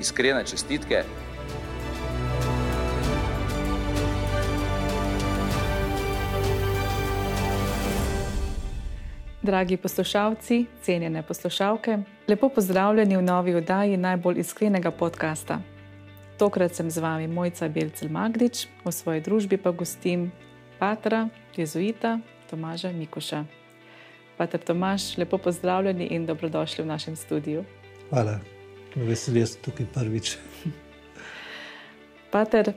iskrene 0.00 0.44
čestitke. 0.44 1.02
Dragi 9.42 9.76
poslušalci, 9.76 10.66
cenjene 10.82 11.22
poslušalke, 11.22 11.98
lepo 12.28 12.48
pozdravljeni 12.48 13.16
v 13.16 13.22
novi 13.22 13.54
oddaji 13.54 13.96
najbolj 13.96 14.40
iskrenega 14.40 14.90
podcasta. 14.90 15.60
Tokrat 16.38 16.74
sem 16.74 16.90
z 16.90 16.98
vami 16.98 17.28
Mojca 17.28 17.68
Belcel 17.68 18.08
Magdič, 18.08 18.66
v 18.84 18.92
svoji 18.92 19.20
družbi 19.20 19.56
pa 19.56 19.70
gostim 19.70 20.32
patra, 20.78 21.28
jezuita 21.56 22.18
Tomaža 22.50 22.92
Mikuša. 22.92 23.44
Pater 24.36 24.60
Tomaž, 24.60 25.16
lepo 25.16 25.38
pozdravljeni 25.38 26.06
in 26.06 26.26
dobrodošli 26.26 26.84
v 26.84 26.86
našem 26.86 27.16
studiu. 27.16 27.64
Hvala, 28.10 28.55
veseli 28.96 29.46
sem 29.46 29.62
tukaj 29.62 29.86
prvič. 29.94 30.36
Pater, 32.30 32.72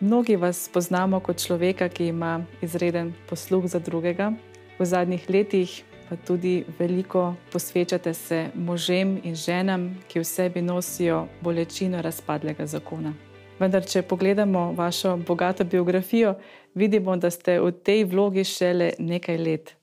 mnogi 0.00 0.36
vas 0.36 0.68
poznamo 0.72 1.20
kot 1.20 1.38
človeka, 1.38 1.88
ki 1.88 2.10
ima 2.10 2.40
izreden 2.62 3.14
posluh 3.28 3.66
za 3.66 3.78
drugega. 3.78 4.32
V 4.78 4.84
zadnjih 4.84 5.30
letih 5.30 5.82
pa 6.08 6.16
tudi 6.16 6.64
veliko 6.78 7.34
posvečate 7.52 8.14
se 8.14 8.50
možem 8.54 9.20
in 9.24 9.34
ženam, 9.34 9.94
ki 10.08 10.20
v 10.20 10.24
sebi 10.24 10.62
nosijo 10.62 11.26
bolečino 11.40 12.02
razpadlega 12.02 12.66
zakona. 12.66 13.14
Vendar, 13.60 13.84
če 13.86 14.02
pogledamo 14.02 14.72
vašo 14.72 15.16
bogato 15.16 15.64
biografijo, 15.64 16.34
vidimo, 16.74 17.16
da 17.16 17.30
ste 17.30 17.60
v 17.60 17.72
tej 17.72 18.04
vlogi 18.04 18.44
šele 18.44 18.92
nekaj 18.98 19.38
let. 19.38 19.74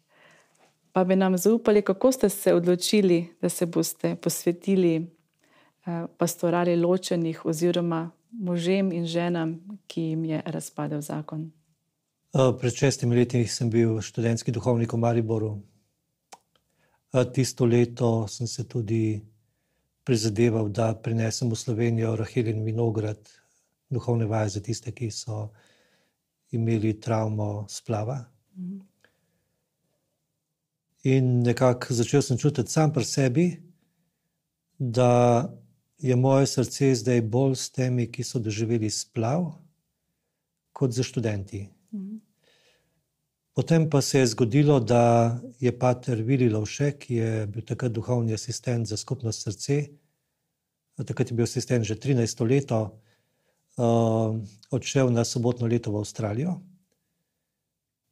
Pa 0.92 1.04
bi 1.04 1.16
nam 1.16 1.38
zaupali, 1.38 1.82
kako 1.82 2.12
ste 2.12 2.30
se 2.30 2.54
odločili, 2.54 3.28
da 3.42 3.50
se 3.50 3.66
boste 3.66 4.16
posvetili 4.16 5.17
pastorali 6.18 6.76
ločenih 6.76 7.46
oziroma 7.46 8.12
možem 8.32 8.92
in 8.92 9.06
ženam, 9.06 9.60
ki 9.88 10.02
jim 10.02 10.26
je 10.26 10.42
razpadel 10.46 11.02
zakon. 11.02 11.52
Pred 12.60 12.74
šestimi 12.76 13.16
leti 13.16 13.46
sem 13.48 13.70
bil 13.70 14.02
študentski 14.02 14.52
duhovnik 14.52 14.94
v 14.94 14.98
Mariboru. 14.98 15.52
Tisto 17.34 17.66
leto 17.66 18.28
sem 18.28 18.48
se 18.48 18.68
tudi 18.68 19.22
prizadeval, 20.04 20.70
da 20.70 20.94
prinesem 20.94 21.50
v 21.50 21.56
Slovenijo 21.56 22.16
Rahel 22.16 22.48
in 22.48 22.64
Vinograd, 22.64 23.30
duhovne 23.90 24.26
vaje 24.26 24.50
za 24.50 24.62
tiste, 24.62 24.92
ki 24.92 25.12
so 25.12 25.50
imeli 26.52 27.00
travmo 27.00 27.66
splava. 27.70 28.20
In 31.04 31.42
nekako 31.44 31.94
začel 31.94 32.22
sem 32.22 32.38
čutiti 32.38 32.72
sam 32.72 32.94
pri 32.94 33.06
sebi, 33.06 33.48
da 34.80 35.48
je 35.98 36.16
moje 36.16 36.48
srce 36.48 36.96
zdaj 36.96 37.22
bolj 37.22 37.56
s 37.56 37.70
temi, 37.70 38.06
ki 38.12 38.24
so 38.24 38.40
doživeli 38.40 38.90
splav, 38.90 39.52
kot 40.74 40.94
za 40.94 41.04
študenti. 41.04 41.68
Potem 43.58 43.90
pa 43.90 44.02
se 44.02 44.20
je 44.20 44.28
zgodilo, 44.28 44.80
da 44.80 45.40
je 45.60 45.72
pater 45.80 46.22
Vili 46.22 46.50
Lovšek, 46.50 46.98
ki 46.98 47.16
je 47.16 47.48
bil 47.48 47.66
takrat 47.66 47.92
duhovni 47.92 48.34
asistent 48.34 48.88
za 48.88 48.98
skupnost 48.98 49.42
srce, 49.42 49.88
takrat 51.06 51.32
je 51.32 51.36
bil 51.36 51.44
asistent 51.44 51.86
že 51.86 51.96
13 51.96 52.46
let, 52.46 52.72
uh, 52.72 54.38
odšel 54.70 55.10
na 55.10 55.26
sobotno 55.26 55.68
leto 55.68 55.92
v 55.92 55.98
Avstralijo. 55.98 56.60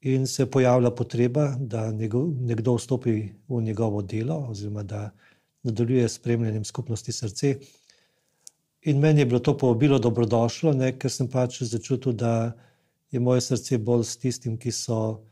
In 0.02 0.28
se 0.28 0.44
je 0.44 0.52
pojavila 0.52 0.96
potreba, 0.96 1.56
da 1.60 1.92
nekdo 1.92 2.76
vstopi 2.76 3.30
v 3.48 3.62
njegovo 3.62 4.02
delo, 4.02 4.48
oziroma 4.50 4.84
da 4.84 5.12
nadaljuje 5.66 6.10
s 6.10 6.20
spremljanjem 6.20 6.64
skupnosti 6.64 7.12
srce. 7.12 7.56
In 8.86 9.00
meni 9.00 9.22
je 9.22 9.26
bilo 9.26 9.40
to 9.40 9.58
povabilo 9.58 10.00
dobrodošlo, 10.00 10.74
ne, 10.74 10.92
ker 11.00 11.12
sem 11.12 11.28
pač 11.28 11.64
začutil, 11.66 12.14
da 12.14 12.54
je 13.12 13.20
moje 13.20 13.42
srce 13.42 13.78
bolj 13.82 14.04
s 14.06 14.18
tistim, 14.22 14.60
ki 14.62 14.72
so 14.72 15.26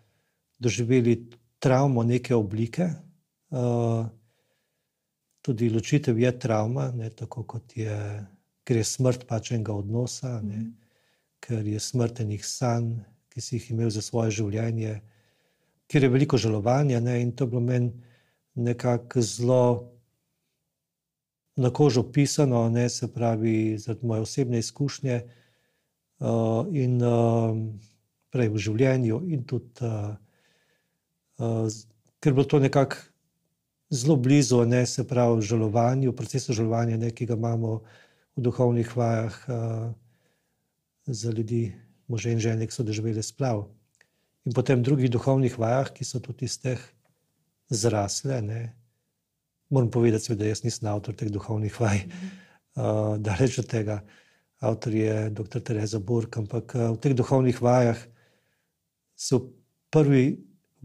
doživeli 0.60 1.30
travmo 1.62 2.04
neke 2.04 2.36
oblike. 2.36 2.90
Uh, 3.54 4.08
tudi 5.42 5.70
ločitev 5.70 6.20
je 6.20 6.32
travma, 6.40 6.90
ne, 6.96 7.10
tako 7.10 7.44
kot 7.44 7.78
je, 7.78 7.98
ker 8.66 8.80
je 8.80 8.84
smrt 8.84 9.28
pač 9.30 9.52
enega 9.52 9.76
odnosa, 9.76 10.40
ne, 10.42 10.72
ker 11.44 11.68
je 11.68 11.80
smrtenih 11.80 12.46
sanj, 12.46 12.96
ki 13.30 13.42
si 13.42 13.58
jih 13.60 13.70
imel 13.76 13.94
za 13.94 14.02
svoje 14.02 14.32
življenje, 14.40 14.98
ker 15.86 16.04
je 16.04 16.10
veliko 16.10 16.42
žalovanja. 16.42 17.02
Ne, 17.04 17.20
in 17.22 17.36
to 17.36 17.46
je 17.46 17.54
bilo 17.54 17.62
meni 17.62 17.94
nekako 18.56 19.22
zelo 19.22 19.93
na 21.56 21.70
kožo 21.70 22.04
pisano, 22.04 22.70
ne, 22.70 22.90
se 22.90 23.08
pravi, 23.14 23.78
zaradi 23.78 24.06
moje 24.06 24.22
osebne 24.22 24.60
izkušnje 24.60 25.22
uh, 26.20 26.66
in 26.74 27.02
uh, 27.02 27.58
prej 28.34 28.50
v 28.50 28.58
življenju, 28.58 29.22
in 29.30 29.44
tudi, 29.46 29.86
uh, 29.86 30.16
uh, 31.38 31.68
ker 32.20 32.34
je 32.34 32.36
bilo 32.36 32.48
to 32.50 32.60
nekako 32.60 32.98
zelo 33.94 34.18
blizu, 34.18 34.64
ne, 34.66 34.86
se 34.86 35.06
pravi, 35.08 35.42
žalovanju, 35.46 36.16
procesu 36.18 36.54
žalovanja, 36.58 36.98
ne, 36.98 37.12
ki 37.14 37.30
ga 37.30 37.38
imamo 37.38 37.84
v 38.34 38.46
duhovnih 38.50 38.90
vajah 38.98 39.38
uh, 39.48 39.94
za 41.06 41.32
ljudi, 41.32 41.74
može 42.08 42.32
in 42.34 42.40
žene, 42.42 42.68
ki 42.68 42.74
so 42.74 42.84
doživeli 42.84 43.24
splav. 43.24 43.68
In 44.46 44.54
potem 44.58 44.82
v 44.82 44.90
drugih 44.90 45.12
duhovnih 45.14 45.54
vajah, 45.60 45.94
ki 45.94 46.04
so 46.04 46.20
tudi 46.20 46.50
iz 46.50 46.58
teh 46.60 46.82
zrasle. 47.70 48.42
Ne, 48.42 48.74
Moram 49.74 49.90
povedati, 49.92 50.36
da 50.36 50.46
jaz 50.46 50.62
nisem 50.64 50.88
avtor 50.92 51.16
teh 51.18 51.32
duhovnih 51.34 51.74
vaj, 51.82 52.04
uh, 52.06 53.16
da 53.18 53.34
rečem 53.40 53.66
tega. 53.66 54.04
Avtor 54.62 54.94
je 54.94 55.30
dr. 55.34 55.64
Tereza 55.66 56.00
Burk, 56.00 56.38
ampak 56.38 56.76
uh, 56.76 56.92
v 56.94 57.00
teh 57.02 57.16
duhovnih 57.18 57.58
vajah 57.62 57.98
se 59.18 59.36
v 59.36 59.50
prvi 59.90 60.26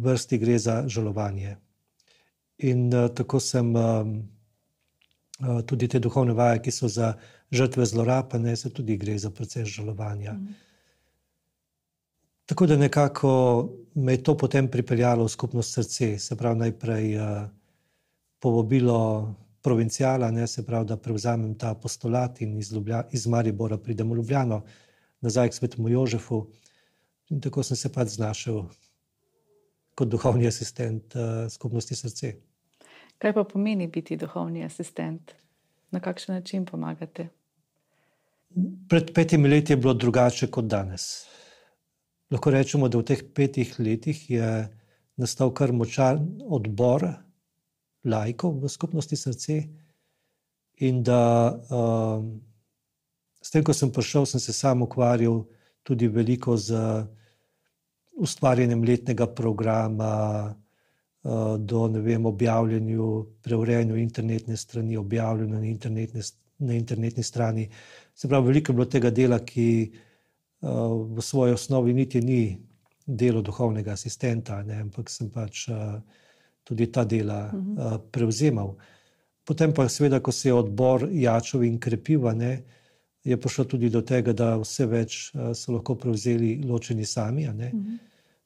vrsti 0.01 0.39
gre 0.41 0.57
za 0.59 0.77
žalovanje. 0.89 1.59
In 2.65 2.89
uh, 2.89 3.11
tako 3.13 3.43
sem 3.45 3.77
um, 3.77 4.15
uh, 5.45 5.61
tudi 5.69 5.89
te 5.89 6.01
duhovne 6.01 6.33
vaje, 6.33 6.63
ki 6.65 6.73
so 6.73 6.89
za 6.89 7.13
žrtve 7.53 7.85
zlorab, 7.85 8.39
ne 8.41 8.57
se 8.57 8.73
tudi 8.73 8.97
gre 8.97 9.19
za 9.19 9.29
proces 9.31 9.69
žalovanja. 9.69 10.33
Mm. 10.33 10.57
Tako 12.49 12.67
da 12.67 12.81
nekako 12.81 13.31
me 13.95 14.17
je 14.17 14.23
to 14.23 14.37
potem 14.37 14.73
pripeljalo 14.73 15.29
v 15.29 15.37
skupnost 15.37 15.77
srce, 15.77 16.19
se 16.19 16.37
pravi 16.37 16.65
najprej. 16.65 17.17
Uh, 17.21 17.58
povabilo 18.41 19.35
provincijala, 19.63 20.31
ne 20.31 20.47
se 20.47 20.67
pravi, 20.67 20.87
da 20.87 20.97
prevzamem 20.97 21.55
ta 21.59 21.75
postulat 21.75 22.41
in 22.41 22.59
iz, 22.59 22.73
Ljublja, 22.73 23.03
iz 23.13 23.27
Maribora 23.27 23.79
pridem 23.79 24.11
v 24.11 24.17
Ljubljano, 24.17 24.63
nazaj 25.21 25.51
k 25.51 25.55
svetemu 25.55 25.89
Jožefu. 25.89 26.47
In 27.31 27.41
tako 27.41 27.63
sem 27.63 27.77
se 27.77 27.91
pač 27.93 28.15
znašel 28.15 28.63
kot 29.99 30.09
duhovni 30.09 30.47
asistent 30.47 31.15
uh, 31.15 31.49
skupnosti 31.51 31.97
srce. 31.97 32.33
Kaj 33.19 33.35
pa 33.35 33.45
pomeni 33.45 33.89
biti 33.91 34.17
duhovni 34.17 34.65
asistent? 34.65 35.35
Na 35.91 36.01
kakšen 36.01 36.35
način 36.35 36.65
pomagate? 36.65 37.29
Pred 38.89 39.13
petimi 39.15 39.49
leti 39.49 39.73
je 39.73 39.77
bilo 39.77 39.95
drugače 39.95 40.47
kot 40.47 40.65
danes. 40.65 41.27
Lahko 42.31 42.51
rečemo, 42.51 42.89
da 42.89 42.99
v 42.99 43.09
teh 43.09 43.23
petih 43.35 43.75
letih 43.81 44.31
je 44.31 44.69
nastal 45.17 45.51
kar 45.53 45.73
močan 45.73 46.29
odbor 46.45 47.09
lajkov 48.09 48.59
v 48.63 48.69
skupnosti 48.69 49.17
srce. 49.17 49.63
In 50.81 51.03
da 51.03 51.55
um, 51.71 52.39
s 53.43 53.51
tem, 53.51 53.65
ko 53.67 53.75
sem 53.75 53.91
prišel, 53.91 54.27
sem 54.27 54.41
se 54.41 54.53
sam 54.53 54.83
ukvarjal 54.87 55.43
tudi 55.83 56.09
veliko 56.09 56.57
z 56.57 56.77
ustvarjanjem 58.19 58.83
letnega 58.85 59.27
programa, 59.27 60.13
uh, 61.23 61.57
do 61.59 61.87
vem, 62.03 62.27
objavljanju, 62.27 63.09
preurejanju 63.43 63.97
internetne 63.97 64.57
strani, 64.57 64.97
objavljanju 64.97 65.55
na, 65.55 65.67
internetne, 65.67 66.23
na 66.59 66.75
internetni 66.75 67.23
strani. 67.23 67.69
Se 68.15 68.29
pravi, 68.29 68.47
veliko 68.47 68.73
je 68.73 68.77
bilo 68.77 68.87
tega 68.87 69.11
dela, 69.11 69.39
ki 69.39 69.69
uh, 69.89 70.95
v 71.17 71.23
svoji 71.23 71.59
osnovi 71.59 71.95
niti 71.95 72.21
ni 72.21 72.59
delo 73.07 73.43
duhovnega 73.43 73.93
asistenta, 73.93 74.63
ne, 74.63 74.83
ampak 74.87 75.11
sem 75.11 75.31
pač. 75.31 75.69
Uh, 75.69 75.99
tudi 76.69 76.91
ta 76.93 77.05
dela 77.05 77.47
uh 77.49 77.61
-huh. 77.61 77.95
uh, 77.95 78.01
prevzemal. 78.13 78.75
Potem 79.45 79.73
pa, 79.73 79.89
seveda, 79.89 80.21
ko 80.21 80.33
se 80.33 80.49
je 80.49 80.55
odbor 80.55 81.09
jačal 81.13 81.65
in 81.65 81.79
krepil, 81.81 82.21
ne, 82.37 82.63
je 83.25 83.37
prišlo 83.41 83.65
tudi 83.65 83.89
do 83.91 84.03
tega, 84.03 84.33
da 84.33 84.57
vse 84.61 84.87
več 84.87 85.17
so 85.55 85.73
lahko 85.73 85.95
prevzeli 85.95 86.59
ločeni 86.65 87.05
sami. 87.05 87.47
Mhm. 87.49 87.97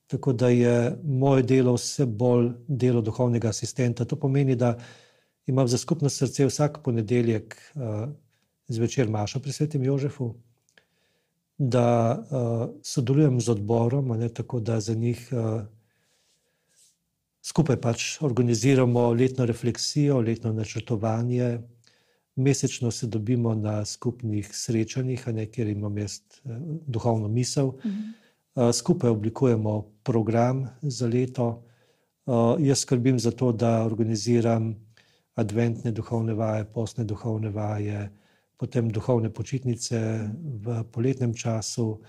Tako 0.06 0.32
da 0.32 0.48
je 0.48 0.96
moje 1.04 1.42
delo 1.42 1.74
vse 1.74 2.06
bolj 2.06 2.50
delo 2.68 3.00
duhovnega 3.00 3.48
asistenta. 3.48 4.04
To 4.04 4.16
pomeni, 4.16 4.56
da 4.56 4.78
imam 5.46 5.68
za 5.68 5.78
skupno 5.78 6.08
srce 6.08 6.46
vsak 6.46 6.82
ponedeljek 6.84 7.56
uh, 7.74 8.08
zvečer 8.68 9.08
Maša 9.08 9.40
pri 9.40 9.52
svetem 9.52 9.84
Jožefu, 9.84 10.34
da 11.58 12.18
uh, 12.18 12.68
sodelujem 12.82 13.40
z 13.40 13.48
odborom, 13.48 14.08
ne, 14.18 14.28
tako 14.28 14.60
da 14.60 14.80
za 14.80 14.94
njih 14.94 15.28
uh, 15.32 15.62
skupaj 17.42 17.76
pač 17.80 18.04
organiziramo 18.22 19.10
letno 19.12 19.46
refleksijo, 19.46 20.20
letno 20.20 20.52
načrtovanje. 20.52 21.58
Mesečno 22.36 22.90
se 22.90 23.06
dobimo 23.06 23.54
na 23.54 23.84
skupnih 23.84 24.48
srečanjih, 24.52 25.26
ne, 25.28 25.46
kjer 25.46 25.68
imam 25.68 25.98
jaz 25.98 26.20
duhovno 26.86 27.28
misel. 27.28 27.72
Mhm. 27.84 28.72
Skupaj 28.72 29.10
oblikujemo 29.10 29.82
program 30.02 30.68
za 30.82 31.06
leto. 31.06 31.64
Jaz 32.58 32.78
skrbim 32.78 33.18
za 33.18 33.30
to, 33.30 33.52
da 33.52 33.84
organiziram 33.84 34.74
adventne 35.34 35.90
duhovne 35.90 36.34
vaje, 36.34 36.64
posne 36.64 37.04
duhovne 37.04 37.50
vaje, 37.50 38.10
potem 38.56 38.90
duhovne 38.90 39.30
počitnice 39.32 40.28
v 40.64 40.84
poletnem 40.92 41.34
času. 41.34 42.00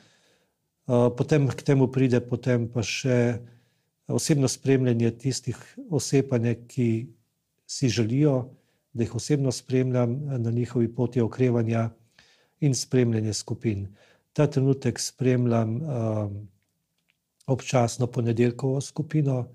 Potem 1.18 1.48
k 1.48 1.64
temu 1.64 1.88
pride 1.88 2.20
potem 2.20 2.68
pa 2.68 2.84
še 2.84 3.40
osebno 4.08 4.48
spremljanje 4.48 5.12
tistih 5.12 5.78
oseb, 5.90 6.26
ki 6.68 7.08
si 7.66 7.90
želijo, 7.90 8.50
da 8.94 9.04
jih 9.04 9.16
osebno 9.16 9.52
spremljam 9.52 10.22
na 10.26 10.52
njihovi 10.52 10.96
poti 10.96 11.22
okrevanja 11.22 11.90
in 12.60 12.76
spremljanje 12.76 13.34
skupin. 13.34 13.88
Ta 14.34 14.48
trenutek 14.48 15.00
spremljam 15.00 15.76
um, 15.82 16.48
občasno 17.48 18.08
ponedeljkovo 18.08 18.82
skupino, 18.82 19.48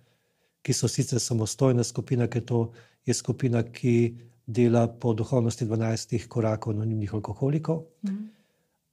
ki 0.62 0.72
so 0.72 0.88
sicer 0.88 1.20
samostojna 1.20 1.84
skupina, 1.84 2.26
ker 2.26 2.44
to 2.44 2.72
je 3.06 3.14
skupina, 3.14 3.62
ki 3.62 4.16
dela 4.46 4.86
po 4.88 5.14
duhovnosti 5.14 5.64
12 5.64 6.26
korakov 6.28 6.74
anonimnih 6.74 7.14
alkoholikov. 7.14 7.84
Mm. 8.02 8.28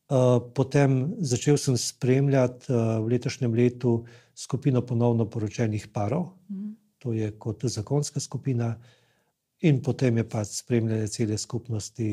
Uh, 0.06 0.38
potem 0.54 1.16
začel 1.20 1.58
sem 1.58 1.78
spremljati 1.78 2.70
uh, 2.70 3.02
v 3.02 3.16
letošnjem 3.16 3.54
letu 3.54 4.06
skupino 4.36 4.82
ponovno 4.82 5.30
poročenih 5.30 5.88
parov, 5.94 6.28
mm. 6.50 6.74
to 7.00 7.14
je 7.14 7.32
kot 7.40 7.66
zakonska 7.66 8.20
skupina, 8.20 8.76
in 9.62 9.82
potem 9.82 10.18
je 10.18 10.30
pač 10.30 10.60
spremljanje 10.60 11.08
cele 11.08 11.38
skupnosti 11.38 12.10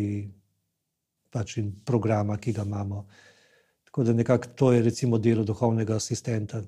pač 1.33 1.57
in 1.59 1.73
programa, 1.85 2.37
ki 2.37 2.53
ga 2.53 2.65
imamo. 2.67 3.07
Tako 3.85 4.05
da 4.05 4.13
nekako 4.13 4.49
to 4.57 4.73
je 4.73 4.83
recimo 4.83 5.19
delo 5.19 5.45
duhovnega 5.45 5.97
asistenta. 5.97 6.63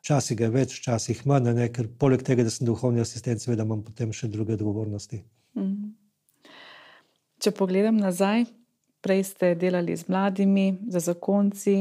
Včasih 0.00 0.40
je 0.40 0.48
več, 0.50 0.76
včasih 0.78 1.26
manj, 1.26 1.50
ne, 1.54 1.68
ker 1.74 1.88
poleg 1.98 2.22
tega, 2.22 2.44
da 2.46 2.50
sem 2.50 2.66
duhovni 2.66 3.02
asistent, 3.02 3.42
seveda 3.42 3.66
imam 3.66 3.82
potem 3.82 4.12
še 4.14 4.30
druge 4.30 4.54
odgovornosti. 4.54 5.18
Mm. 5.58 5.94
Če 7.42 7.52
pogledam 7.52 7.98
nazaj, 7.98 8.46
prej 9.02 9.24
ste 9.26 9.54
delali 9.58 9.96
z 9.98 10.06
mladimi, 10.08 10.68
za 10.88 11.02
zakonci, 11.02 11.76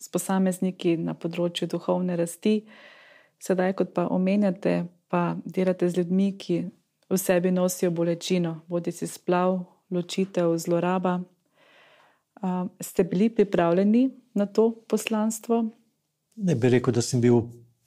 s 0.00 0.08
posamezniki 0.08 0.96
na 0.96 1.14
področju 1.14 1.68
duhovne 1.68 2.16
rasti, 2.16 2.62
sedaj, 3.40 3.74
kot 3.76 3.92
pa 3.96 4.06
omenjate, 4.08 4.86
pa 5.12 5.36
delate 5.44 5.88
z 5.90 6.00
ljudmi, 6.00 6.30
ki 6.40 6.62
v 7.10 7.18
sebi 7.18 7.50
nosijo 7.52 7.90
bolečino, 7.90 8.60
bodi 8.70 8.94
si 8.94 9.08
splav, 9.10 9.58
ločitev, 9.90 10.54
zloraba. 10.58 11.18
Uh, 12.40 12.70
ste 12.80 13.04
bili 13.04 13.28
pripravljeni 13.28 14.08
na 14.34 14.46
to 14.46 14.70
poslanstvo? 14.88 15.64
Ne 16.36 16.54
bi 16.54 16.70
rekel, 16.72 16.94
da 16.94 17.02
sem 17.02 17.20
bil 17.20 17.42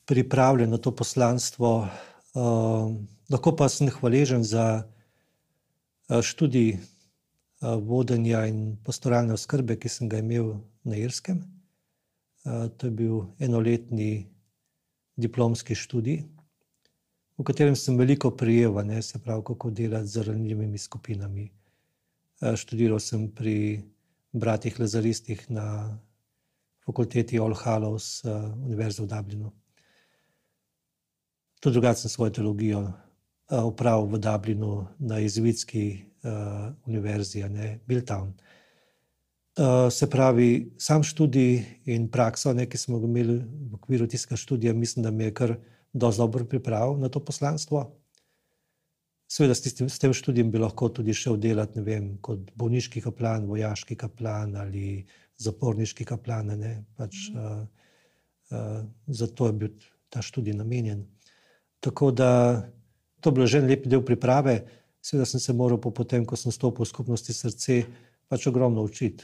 pripravljen 0.06 0.70
na 0.70 0.78
to 0.78 0.92
poslanstvo. 0.92 1.88
Uh, 2.36 2.92
lahko 3.32 3.56
pa 3.56 3.70
sem 3.70 3.90
hvaležen 3.90 4.44
za 4.44 4.84
uh, 4.84 6.22
študij 6.22 6.76
uh, 6.76 7.80
vodenja 7.82 8.46
in 8.46 8.76
pastoralne 8.86 9.34
oskrbe, 9.34 9.80
ki 9.80 9.90
sem 9.90 10.12
ga 10.12 10.20
imel 10.22 10.60
na 10.84 11.00
Irskem. 11.00 11.42
Uh, 12.44 12.68
to 12.78 12.88
je 12.88 12.92
bil 12.92 13.22
enoletni 13.40 14.28
diplomski 15.16 15.76
študij, 15.76 16.24
v 17.38 17.44
katerem 17.44 17.76
sem 17.76 17.98
veliko 17.98 18.32
prijel, 18.36 18.76
ne 18.86 19.02
se 19.02 19.20
pravi, 19.20 19.44
kako 19.48 19.70
delati 19.72 20.08
z 20.08 20.26
ranljivimi 20.28 20.78
skupinami. 20.78 21.50
Uh, 22.42 22.56
študiral 22.56 23.00
sem 23.00 23.30
pri 23.32 23.84
bratih 24.32 24.80
Lazaristih 24.80 25.46
na 25.50 25.98
fakulteti 26.86 27.40
All 27.40 27.56
Hallows, 27.56 28.24
uh, 28.26 28.52
Univerze 28.66 29.04
v 29.04 29.08
Dublinu. 29.08 29.52
Tudi 31.60 31.74
drugače 31.74 32.02
sem 32.02 32.10
svojo 32.10 32.32
teologijo 32.32 32.92
upravil 33.50 34.06
v 34.06 34.20
Dublinu 34.20 34.88
na 35.00 35.18
Jezuitski 35.18 36.14
univerzi, 36.86 37.44
ne 37.50 37.80
Biltown. 37.88 38.34
Uh, 39.54 39.92
se 39.94 40.10
pravi, 40.10 40.74
sam 40.82 41.04
študij 41.04 41.60
in 41.86 42.08
praksa, 42.10 42.56
ne, 42.58 42.66
ki 42.66 42.78
smo 42.78 42.98
ga 43.00 43.06
imeli 43.06 43.36
v 43.38 43.76
okviru 43.78 44.08
tistega 44.10 44.38
študija, 44.38 44.74
mislim, 44.74 45.04
da 45.06 45.12
mi 45.12 45.28
je 45.28 45.34
kar 45.34 45.54
dosti 45.94 46.22
dobro 46.22 46.46
pripravil 46.46 46.98
na 46.98 47.10
to 47.10 47.20
poslanstvo. 47.22 47.84
Seveda, 49.30 49.54
s, 49.54 49.62
tistim, 49.62 49.90
s 49.90 50.02
tem 50.02 50.14
študijem 50.14 50.50
bi 50.52 50.58
lahko 50.58 50.90
tudi 50.90 51.14
šel 51.14 51.38
delati 51.38 51.82
vem, 51.86 52.16
kot 52.22 52.50
bolniški 52.58 53.02
kaplan, 53.02 53.46
vojaški 53.46 53.96
kaplan 53.98 54.56
ali 54.58 55.04
zaporniški 55.38 56.06
kaplan. 56.06 56.50
Pač, 56.98 57.30
uh, 57.34 57.62
uh, 58.50 58.82
zato 59.08 59.52
je 59.52 59.54
bil 59.54 59.72
ta 60.10 60.22
študij 60.22 60.58
namenjen. 60.58 61.06
Tako 61.80 62.12
da 62.12 62.32
to 63.22 63.30
je 63.30 63.34
bilo 63.34 63.48
že 63.48 63.62
en 63.62 63.70
lep 63.70 63.86
del 63.86 64.02
priprave. 64.02 64.64
Seveda 65.02 65.26
sem 65.30 65.40
se 65.40 65.54
moral 65.54 65.78
po 65.78 65.92
potem, 65.92 66.26
ko 66.26 66.36
sem 66.36 66.52
stopil 66.52 66.86
v 66.86 66.90
skupnosti 66.90 67.34
srce, 67.34 67.84
pač 68.30 68.48
ogromno 68.48 68.82
učiti. 68.82 69.24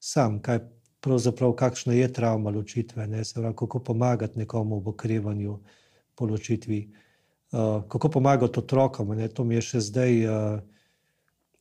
Sam, 0.00 0.38
kaj 0.42 0.58
pravzaprav, 1.00 1.52
kakšna 1.56 1.94
je 1.96 2.12
travma 2.12 2.50
ločitve, 2.50 3.06
ne? 3.06 3.24
se 3.24 3.34
pravi, 3.40 3.54
kako 3.56 3.80
pomagati 3.84 4.38
nekomu 4.38 4.78
v 4.80 4.92
okrevanju 4.92 5.58
po 6.14 6.26
ločitvi, 6.26 6.80
uh, 7.52 7.82
kako 7.88 8.08
pomagati 8.08 8.58
otrokom. 8.58 9.16
Ne? 9.16 9.28
To 9.28 9.44
mi 9.44 9.54
je 9.54 9.62
še 9.62 9.80
zdaj 9.80 10.26
uh, 10.26 10.60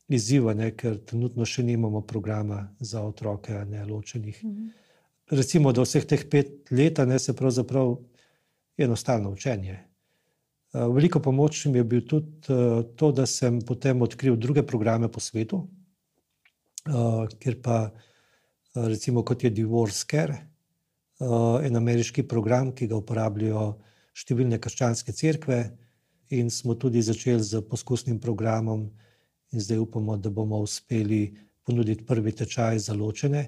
izziva, 0.07 0.53
ne? 0.53 0.71
ker 0.75 0.99
trenutno 1.05 1.45
še 1.45 1.63
nimamo 1.63 2.01
programa 2.01 2.67
za 2.79 3.01
otroke, 3.01 3.65
ne 3.65 3.85
ločenih. 3.85 4.43
-hmm. 4.43 4.69
Recimo, 5.31 5.71
da 5.71 5.81
vseh 5.81 6.05
teh 6.05 6.25
pet 6.29 6.71
let 6.71 6.99
se 7.17 7.33
pravzaprav 7.33 7.97
enostavno 8.77 9.31
učenje. 9.31 9.79
Eh, 10.73 10.87
veliko 10.87 11.19
pomoč 11.19 11.65
mi 11.65 11.77
je 11.77 11.83
bil 11.83 12.01
tudi 12.07 12.27
eh, 12.49 12.83
to, 12.95 13.11
da 13.11 13.25
sem 13.25 13.61
potem 13.61 14.01
odkril 14.01 14.35
druge 14.35 14.63
programe 14.63 15.11
po 15.11 15.19
svetu, 15.19 15.67
eh, 16.87 17.37
kjer 17.39 17.61
pa 17.61 17.77
recimo 18.73 19.23
kot 19.23 19.43
je 19.43 19.49
Divorce 19.53 20.05
Care, 20.09 20.49
en 21.63 21.75
ameriški 21.77 22.23
program, 22.27 22.71
ki 22.73 22.87
ga 22.89 22.97
uporabljajo 22.97 23.67
številne 24.17 24.57
krščanske 24.59 25.13
cerkve 25.13 25.59
in 26.33 26.49
smo 26.49 26.75
tudi 26.75 27.03
začeli 27.05 27.43
z 27.43 27.61
poskusnim 27.69 28.19
programom 28.19 28.87
in 29.53 29.61
zdaj 29.61 29.83
upamo, 29.85 30.17
da 30.17 30.33
bomo 30.33 30.59
uspeli 30.65 31.27
ponuditi 31.63 32.05
prvi 32.05 32.33
tečaj 32.33 32.81
za 32.87 32.97
ločene 32.97 33.45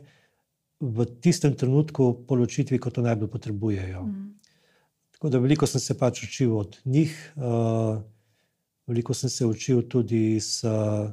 v 0.79 1.05
tistem 1.21 1.55
trenutku 1.55 2.25
po 2.27 2.35
ločitvi, 2.35 2.79
ko 2.79 2.91
to 2.91 3.01
najbolj 3.01 3.31
potrebujejo. 3.31 4.03
Mm. 4.03 4.31
Tako 5.15 5.29
da 5.29 5.39
veliko 5.39 5.67
sem 5.67 5.81
se 5.81 5.95
pač 5.97 6.23
učil 6.27 6.57
od 6.57 6.77
njih, 6.85 7.15
uh, 7.35 8.01
veliko 8.87 9.13
sem 9.13 9.29
se 9.29 9.45
učil 9.47 9.85
tudi 9.89 10.35
iz 10.35 10.59
uh, 10.67 11.09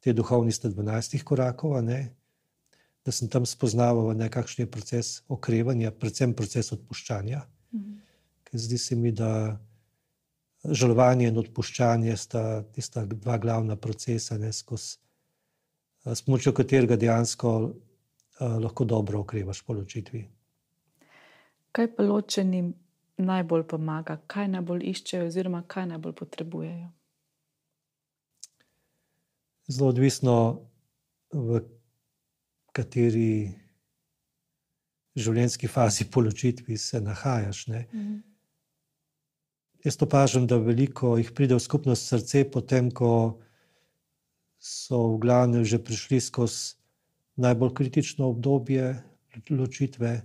te 0.00 0.12
duhovnosti 0.12 0.68
12 0.68 1.22
korakov, 1.24 1.78
da 3.04 3.12
sem 3.12 3.28
tam 3.28 3.46
spoznaval, 3.46 4.12
kakšen 4.30 4.64
je 4.64 4.70
proces 4.70 5.22
okrevanja, 5.28 5.90
predvsem 5.90 6.34
proces 6.34 6.72
odpuščanja. 6.72 7.42
Mhm. 7.74 7.96
Zdi 8.52 8.78
se 8.78 8.96
mi, 8.96 9.12
da 9.12 9.58
žalovanje 10.64 11.28
in 11.28 11.38
odpuščanje 11.38 12.16
sta 12.16 12.62
tista 12.74 13.04
dva 13.06 13.38
glavna 13.38 13.76
procesa, 13.76 14.38
ne, 14.38 14.52
skozi, 14.52 14.96
s 16.04 16.22
pomočjo 16.22 16.52
katerega 16.52 16.96
dejansko 16.96 17.54
uh, 17.60 17.72
lahko 18.62 18.84
dobro 18.84 19.20
okrevaš 19.20 19.62
po 19.62 19.76
ločitvi. 19.76 20.24
Kaj 21.72 21.94
pa 21.94 22.02
ločenim 22.02 22.72
najbolj 23.18 23.66
pomaga, 23.68 24.18
kaj 24.26 24.48
najbolj 24.48 24.86
iščejo, 24.92 25.26
oziroma 25.26 25.62
kaj 25.66 25.86
najbolj 25.92 26.14
potrebujejo? 26.22 26.88
Zelo 29.68 29.90
odvisno, 29.92 30.34
v 31.32 31.60
kateri 32.72 33.52
življenjski 35.18 35.68
fazi 35.68 36.06
poločitvi 36.08 36.78
se 36.78 37.00
nahajaš. 37.00 37.66
Mhm. 37.68 38.16
Jaz 39.84 40.00
opažam, 40.02 40.46
da 40.46 40.58
veliko 40.58 41.16
jih 41.18 41.30
pride 41.32 41.54
v 41.54 41.62
skupnost 41.62 42.08
srce, 42.10 42.42
potem 42.50 42.90
ko 42.90 43.38
so 44.58 45.14
v 45.14 45.20
glavnem 45.22 45.64
že 45.64 45.78
prišli 45.78 46.18
skozi 46.20 46.74
najbolj 47.38 47.74
kritično 47.74 48.32
obdobje 48.34 48.96
ločitve. 49.50 50.22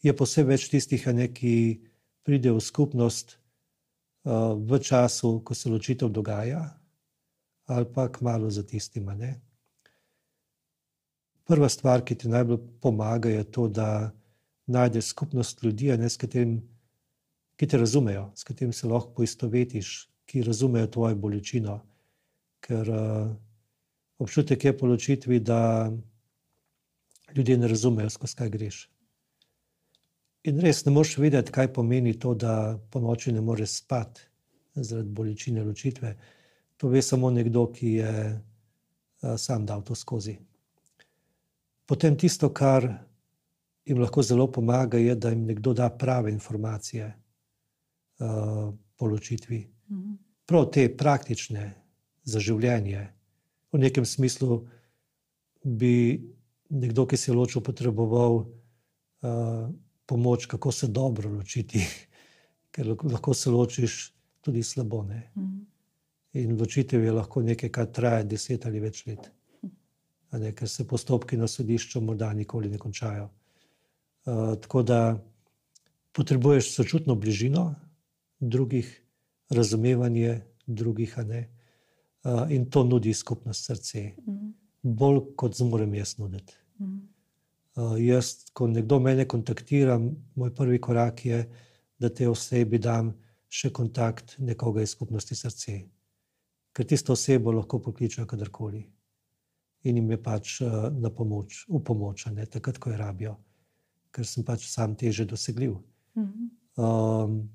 Je 0.00 0.12
posebej 0.16 0.56
več 0.56 0.68
tistih, 0.72 1.04
ne, 1.12 1.28
ki 1.28 1.82
pridejo 2.24 2.56
v 2.56 2.64
skupnost 2.64 3.36
uh, 3.36 4.56
v 4.56 4.80
času, 4.80 5.40
ko 5.44 5.54
se 5.54 5.68
ločitev 5.68 6.08
dogaja, 6.08 6.64
ali 7.66 7.86
pa 7.94 8.08
kmalo 8.12 8.50
za 8.50 8.62
tistima. 8.62 9.14
Ne. 9.14 9.40
Prva 11.44 11.68
stvar, 11.68 12.02
ki 12.04 12.14
ti 12.14 12.28
najbolj 12.28 12.58
pomaga, 12.80 13.30
je 13.30 13.44
to, 13.44 13.68
da 13.68 14.12
najdeš 14.66 15.12
skupnost 15.12 15.62
ljudi, 15.62 15.92
ne, 15.98 16.08
katerim, 16.18 16.58
ki 17.56 17.66
te 17.66 17.78
razumejo, 17.78 18.30
s 18.34 18.44
katerim 18.44 18.72
se 18.72 18.88
lahko 18.88 19.14
poistovetiš, 19.14 20.08
ki 20.26 20.42
razumejo 20.42 20.86
tvojo 20.86 21.14
bolečino. 21.14 21.78
Ker 22.60 22.90
uh, 22.90 23.30
občutek 24.18 24.64
je 24.64 24.78
po 24.78 24.86
ločitvi, 24.86 25.40
da 25.40 25.92
ljudje 27.36 27.58
ne 27.58 27.68
razumejo, 27.68 28.10
skozi 28.10 28.36
kaj 28.36 28.50
greš. 28.50 28.80
In 30.46 30.60
res 30.62 30.84
ne 30.86 30.92
moreš 30.94 31.16
vedeti, 31.18 31.52
kaj 31.52 31.72
pomeni 31.74 32.14
to, 32.18 32.34
da 32.34 32.78
po 32.90 33.00
noči 33.00 33.32
ne 33.32 33.40
moreš 33.40 33.80
spati 33.82 34.26
zaradi 34.74 35.08
bolečine 35.10 35.64
ločitve. 35.64 36.16
To 36.76 36.88
ve 36.88 37.02
samo 37.02 37.30
nekdo, 37.30 37.66
ki 37.72 37.92
je 38.00 38.12
uh, 38.34 39.36
sam 39.36 39.66
dal 39.66 39.82
to 39.82 39.94
skozi. 39.94 40.36
Potem 41.86 42.16
tisto, 42.18 42.50
kar 42.52 42.88
jim 43.86 43.98
lahko 44.02 44.22
zelo 44.22 44.48
pomaga, 44.52 44.98
je, 44.98 45.14
da 45.14 45.30
jim 45.30 45.46
nekdo 45.46 45.72
da 45.74 45.88
prave 45.90 46.32
informacije 46.32 47.06
uh, 48.18 48.74
po 48.96 49.06
ločitvi. 49.06 49.66
Mhm. 49.90 50.14
Prav 50.46 50.70
te 50.70 50.88
praktične 50.96 51.74
za 52.24 52.40
življenje. 52.40 53.06
V 53.72 53.78
nekem 53.78 54.04
smislu 54.06 54.60
bi 55.62 56.22
nekdo, 56.70 57.06
ki 57.06 57.16
se 57.16 57.30
je 57.30 57.36
ločil, 57.36 57.62
potreboval 57.62 58.36
uh, 58.36 59.70
pomoč, 60.06 60.46
kako 60.46 60.72
se 60.72 60.86
dobro 60.86 61.30
ločiti, 61.30 61.82
ker 62.72 62.94
lahko 63.02 63.34
se 63.34 63.50
ločiš 63.50 64.12
tudi 64.40 64.62
slabo. 64.62 65.02
Mm. 65.02 65.66
In 66.36 66.56
ločitev 66.58 67.04
je 67.04 67.12
lahko 67.12 67.42
nekaj, 67.42 67.70
kar 67.72 67.86
traja 67.92 68.24
deset 68.28 68.66
ali 68.68 68.80
več 68.82 69.04
let, 69.06 69.30
ne, 70.36 70.52
ker 70.52 70.68
se 70.68 70.84
postopki 70.88 71.38
na 71.40 71.48
sodišču 71.48 72.02
morda 72.04 72.32
nikoli 72.36 72.68
ne 72.68 72.78
končajo. 72.78 73.30
Uh, 74.26 74.56
tako 74.60 74.82
da 74.82 75.00
potrebuješ 76.12 76.74
sočutno 76.74 77.14
bližino 77.14 77.70
drugih, 78.40 78.90
razumevanje 79.50 80.40
drugih, 80.66 81.14
uh, 81.18 82.46
in 82.50 82.68
to 82.70 82.84
nudi 82.84 83.14
skupnost 83.14 83.70
srca. 83.70 84.08
Mm 84.26 84.54
bolj 84.86 85.20
kot 85.36 85.56
zmorem 85.56 85.94
jaz 85.94 86.16
nuditi. 86.18 86.54
Mm. 86.78 87.00
Uh, 87.76 87.96
jaz, 88.00 88.46
ko 88.56 88.68
nekdo 88.70 88.98
mene 89.00 89.26
kontaktira, 89.28 89.98
moj 90.34 90.54
prvi 90.54 90.80
korak 90.80 91.24
je, 91.26 91.42
da 91.98 92.08
te 92.08 92.28
osebi 92.28 92.78
dam 92.78 93.12
še 93.48 93.70
kontakt 93.72 94.36
nekoga 94.38 94.84
iz 94.84 94.94
skupnosti 94.96 95.36
srca. 95.36 95.76
Ker 96.76 96.84
tisto 96.84 97.14
osebo 97.16 97.54
lahko 97.56 97.80
pokličejo 97.80 98.26
kadarkoli 98.28 98.82
in 99.88 99.96
jim 99.96 100.10
je 100.10 100.18
pač 100.22 100.60
uh, 100.60 100.88
na 100.92 101.10
pomoč, 101.10 101.64
v 101.68 101.80
pomoč, 101.80 102.26
ne 102.34 102.44
takrat, 102.46 102.78
ko 102.78 102.90
je 102.90 102.98
rabijo, 103.00 103.36
ker 104.12 104.26
sem 104.26 104.44
pač 104.44 104.66
sam 104.68 104.96
teže 104.96 105.24
dosegljiv. 105.24 105.76
-hmm. 106.16 106.48
um, 106.76 107.48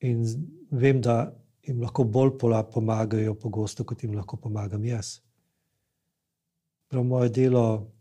in 0.00 0.24
vem, 0.70 1.00
da 1.00 1.34
jim 1.62 1.80
lahko 1.82 2.04
bolj 2.04 2.36
pomagajo, 2.72 3.34
pogosto, 3.34 3.84
kot 3.84 4.02
jim 4.02 4.14
lahko 4.14 4.36
pomagam 4.36 4.84
jaz. 4.84 5.20
Prav 6.88 7.04
moje 7.04 7.30
delo 7.30 7.92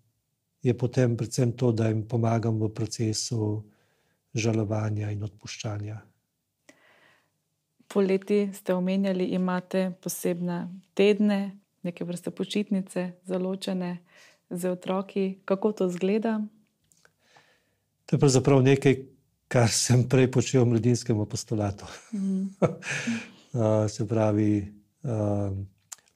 je 0.61 0.73
potem 0.77 1.17
predvsem 1.17 1.51
to, 1.51 1.71
da 1.71 1.87
jim 1.87 2.07
pomagam 2.07 2.59
v 2.61 2.69
procesu 2.73 3.63
žalovanja 4.33 5.11
in 5.11 5.23
odpuščanja. 5.23 6.01
Poleti 7.87 8.49
ste 8.53 8.73
omenjali, 8.73 9.25
imate 9.25 9.91
posebne 10.01 10.67
tedne, 10.93 11.57
neke 11.83 12.05
vrste 12.05 12.31
počitnice, 12.31 13.11
zaločene 13.25 13.97
za 14.49 14.71
otroki. 14.71 15.39
Kako 15.45 15.71
to 15.71 15.89
zgleda? 15.89 16.41
To 18.05 18.15
je 18.15 18.19
pravzaprav 18.19 18.61
nekaj, 18.61 18.97
kar 19.47 19.69
sem 19.71 20.03
prej 20.09 20.31
počel 20.31 20.65
v 20.65 20.75
mladinskem 20.75 21.19
apostolatu. 21.19 21.85
Mm. 23.55 23.87
Se 23.87 24.03
pravi, 24.07 24.67
uh, 25.07 25.55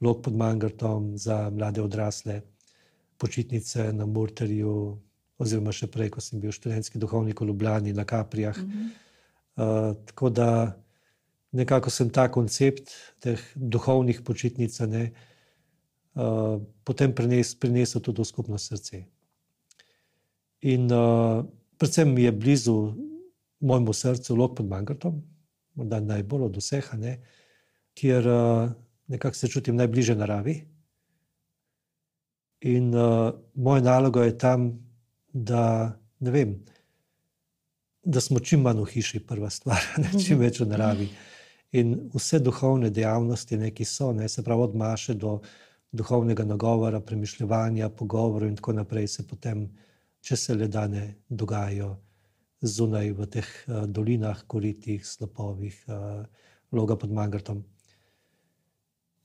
lok 0.01 0.23
pod 0.23 0.35
mangartom 0.35 1.17
za 1.17 1.49
mlade 1.49 1.81
odrasle 1.81 2.41
počitnice 3.17 3.93
na 3.93 4.05
Murterju, 4.05 4.97
oziroma 5.39 5.71
še 5.71 5.87
prej, 5.87 6.09
ko 6.11 6.19
sem 6.19 6.39
bil 6.43 6.51
študentski 6.51 6.99
duhovnik 6.99 7.39
v 7.39 7.47
Ljubljani 7.47 7.93
na 7.93 8.03
Kaprijah. 8.03 8.57
Mm 8.57 8.71
-hmm. 8.71 8.89
uh, 9.55 9.95
tako 10.05 10.29
da 10.29 10.75
nekako 11.51 11.89
sem 11.89 12.09
ta 12.09 12.27
koncept 12.31 12.93
teh 13.19 13.41
duhovnih 13.55 14.21
počitnic 14.21 14.79
ne, 14.87 15.11
uh, 16.15 16.61
potem 16.85 17.13
prenes, 17.15 17.55
prinesel 17.55 18.01
tudi 18.01 18.21
v 18.21 18.29
skupno 18.29 18.57
srce. 18.57 19.05
In 20.61 20.91
uh, 20.91 21.45
predvsem 21.77 22.13
mi 22.13 22.27
je 22.27 22.31
blizu 22.31 22.77
mojemu 23.59 23.93
srcu 23.93 24.35
Lok 24.35 24.57
pod 24.57 24.67
Mangartom, 24.67 25.21
morda 25.75 25.99
najbolj 25.99 26.49
od 26.49 26.59
vseh, 26.59 26.91
ne, 26.99 27.19
kjer 27.93 28.27
uh, 28.27 28.71
nekako 29.07 29.35
se 29.35 29.47
čutim 29.47 29.75
najbližje 29.75 30.15
naravi. 30.15 30.59
In 32.61 32.93
uh, 32.95 33.31
moja 33.55 33.81
naloga 33.81 34.23
je 34.23 34.37
tam, 34.37 34.69
da, 35.33 35.95
vem, 36.19 36.59
da 38.03 38.21
smo 38.21 38.39
čim 38.39 38.61
manj 38.61 38.83
v 38.83 38.91
hiši, 38.93 39.23
prva 39.25 39.49
stvar, 39.49 39.81
ne, 40.03 40.11
čim 40.19 40.39
več 40.43 40.59
v 40.59 40.69
naravi. 40.69 41.09
In 41.71 42.09
vse 42.13 42.39
duhovne 42.39 42.89
dejavnosti, 42.89 43.57
ne, 43.57 43.71
ki 43.71 43.85
so, 43.85 44.11
ne, 44.13 44.29
se 44.29 44.43
pravi 44.43 44.61
od 44.61 44.75
maše 44.75 45.13
do 45.13 45.39
duhovnega 45.91 46.45
nagovora, 46.45 46.99
premišljanja, 46.99 47.89
pogovorov 47.89 48.49
in 48.49 48.55
tako 48.55 48.73
naprej, 48.73 49.07
se 49.07 49.27
potem, 49.27 49.67
če 50.21 50.35
se 50.35 50.55
le 50.55 50.67
da 50.67 50.87
ne 50.87 51.15
dogajajo 51.29 51.95
zunaj 52.61 53.11
v 53.15 53.27
teh 53.31 53.49
uh, 53.67 53.85
dolinah, 53.87 54.43
koritih, 54.47 55.05
slopovih, 55.05 55.83
uh, 55.87 56.25
loga 56.71 56.97
pod 56.97 57.11
Mangartom. 57.11 57.63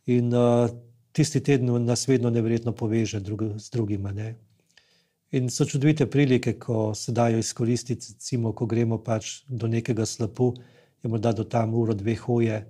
In 0.07 0.31
uh, 0.35 0.71
tisti 1.13 1.41
teden 1.41 1.85
nas 1.85 2.09
vedno 2.09 2.31
nevrjetno 2.31 2.73
poveže 2.73 3.21
drug, 3.21 3.59
z 3.59 3.71
drugima. 3.71 4.13
Ne? 4.13 4.35
In 5.35 5.51
so 5.51 5.65
čudovite 5.65 6.07
prilike, 6.07 6.59
ko 6.59 6.95
se 6.95 7.13
dajo 7.13 7.39
izkoristiti, 7.39 8.13
recimo, 8.15 8.53
ko 8.53 8.67
gremo 8.67 9.01
pač 9.03 9.43
do 9.49 9.67
nekega 9.67 10.07
slapu, 10.07 10.53
je 11.05 11.11
morda 11.11 11.33
do 11.33 11.45
tam 11.45 11.75
uro, 11.75 11.95
dve 11.95 12.17
hoje. 12.17 12.65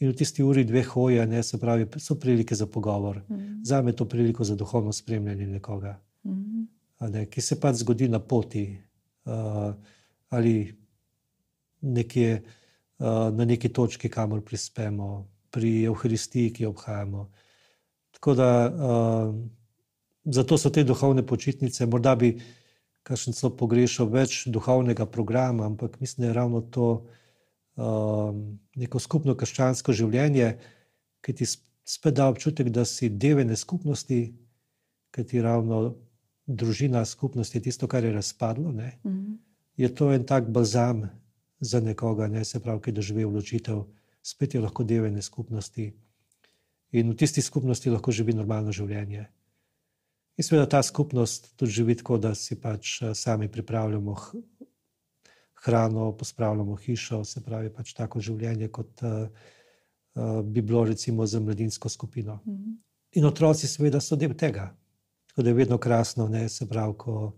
In 0.00 0.10
v 0.10 0.16
tisti 0.16 0.42
uri, 0.42 0.64
dve 0.64 0.82
hoje, 0.82 1.26
ne, 1.26 1.42
se 1.42 1.58
pravi, 1.60 1.86
so 2.00 2.14
prilike 2.14 2.54
za 2.54 2.66
pogovor. 2.66 3.22
Mm. 3.28 3.60
Za 3.64 3.82
me 3.82 3.90
je 3.90 3.96
to 3.96 4.04
priliko 4.08 4.44
za 4.44 4.56
duhovno 4.56 4.92
spremljanje 4.92 5.46
nekoga, 5.46 6.00
mm. 6.24 6.66
ne, 7.00 7.26
ki 7.26 7.40
se 7.40 7.60
pač 7.60 7.82
zgodi 7.82 8.08
na 8.08 8.18
poti 8.18 8.64
uh, 9.24 9.74
ali 10.28 10.74
nekje, 11.80 12.42
uh, 12.98 13.28
na 13.36 13.44
neki 13.44 13.68
točki, 13.68 14.08
kamor 14.08 14.40
prispemo, 14.44 15.28
pri 15.50 15.84
Euharistiji, 15.84 16.52
ki 16.52 16.62
jo 16.62 16.70
obhajamo. 16.70 17.30
Tako 18.10 18.34
da 18.34 18.48
uh, 18.68 19.34
zato 20.24 20.58
so 20.58 20.70
te 20.70 20.84
duhovne 20.84 21.26
počitnice, 21.26 21.86
morda 21.86 22.14
bi 22.14 22.36
kakšen 23.02 23.34
celo 23.34 23.52
pogrešal 23.56 24.08
več 24.12 24.44
duhovnega 24.46 25.06
programa, 25.06 25.66
ampak 25.66 26.00
mislim, 26.00 26.24
da 26.24 26.28
je 26.28 26.36
ravno 26.36 26.60
to 26.60 27.06
neko 28.76 28.98
skupno 28.98 29.34
krščansko 29.34 29.92
življenje, 29.92 30.52
ki 31.24 31.34
ti 31.34 31.46
spet 31.46 32.14
da 32.14 32.28
občutek, 32.28 32.68
da 32.68 32.84
si 32.84 33.08
devene 33.08 33.56
skupnosti, 33.56 34.20
ki 35.10 35.24
ti 35.24 35.42
ravno 35.42 35.96
družina 36.46 37.04
skupnosti 37.04 37.58
je 37.58 37.62
tisto, 37.62 37.88
kar 37.88 38.04
je 38.04 38.12
razpadlo. 38.12 38.72
Mm 38.72 38.78
-hmm. 39.04 39.38
Je 39.76 39.94
to 39.94 40.12
en 40.12 40.26
tak 40.26 40.50
balzam 40.50 41.08
za 41.60 41.80
nekoga, 41.80 42.28
ne 42.28 42.44
se 42.44 42.60
pravi, 42.60 42.80
ki 42.80 42.92
doživi 42.92 43.24
odločitev, 43.24 43.84
spet 44.22 44.54
je 44.54 44.60
lahko 44.60 44.84
devene 44.84 45.22
skupnosti 45.22 45.92
in 46.92 47.10
v 47.10 47.16
tisti 47.16 47.42
skupnosti 47.42 47.90
lahko 47.90 48.12
živi 48.12 48.32
normalno 48.32 48.72
življenje. 48.72 49.26
In 50.36 50.44
seveda 50.44 50.66
ta 50.66 50.82
skupnost 50.82 51.52
tudi 51.56 51.72
živi 51.72 51.94
tako, 51.94 52.18
da 52.18 52.34
si 52.34 52.56
pač 52.60 53.02
eh, 53.02 53.14
sami 53.14 53.48
pripravljamo 53.48 54.16
hrano, 55.64 56.12
pospravljamo 56.16 56.76
hišo, 56.76 57.24
se 57.24 57.40
pravi 57.44 57.70
pač 57.72 57.92
tako 57.94 58.20
življenje, 58.20 58.68
kot 58.68 59.02
uh, 59.02 59.26
uh, 60.14 60.40
bi 60.44 60.62
bilo 60.62 60.84
recimo 60.84 61.26
za 61.26 61.40
mladinsko 61.40 61.88
skupino. 61.88 62.40
Mm 62.44 62.52
-hmm. 62.52 62.76
In 63.12 63.24
otroci 63.24 63.66
seveda 63.66 64.00
so 64.00 64.16
del 64.16 64.34
tega. 64.34 64.76
Tako 65.26 65.42
da 65.42 65.50
je 65.50 65.54
vedno 65.54 65.78
krasno, 65.78 66.28
ne, 66.28 66.48
se 66.48 66.68
pravi, 66.68 66.94
ko 66.98 67.32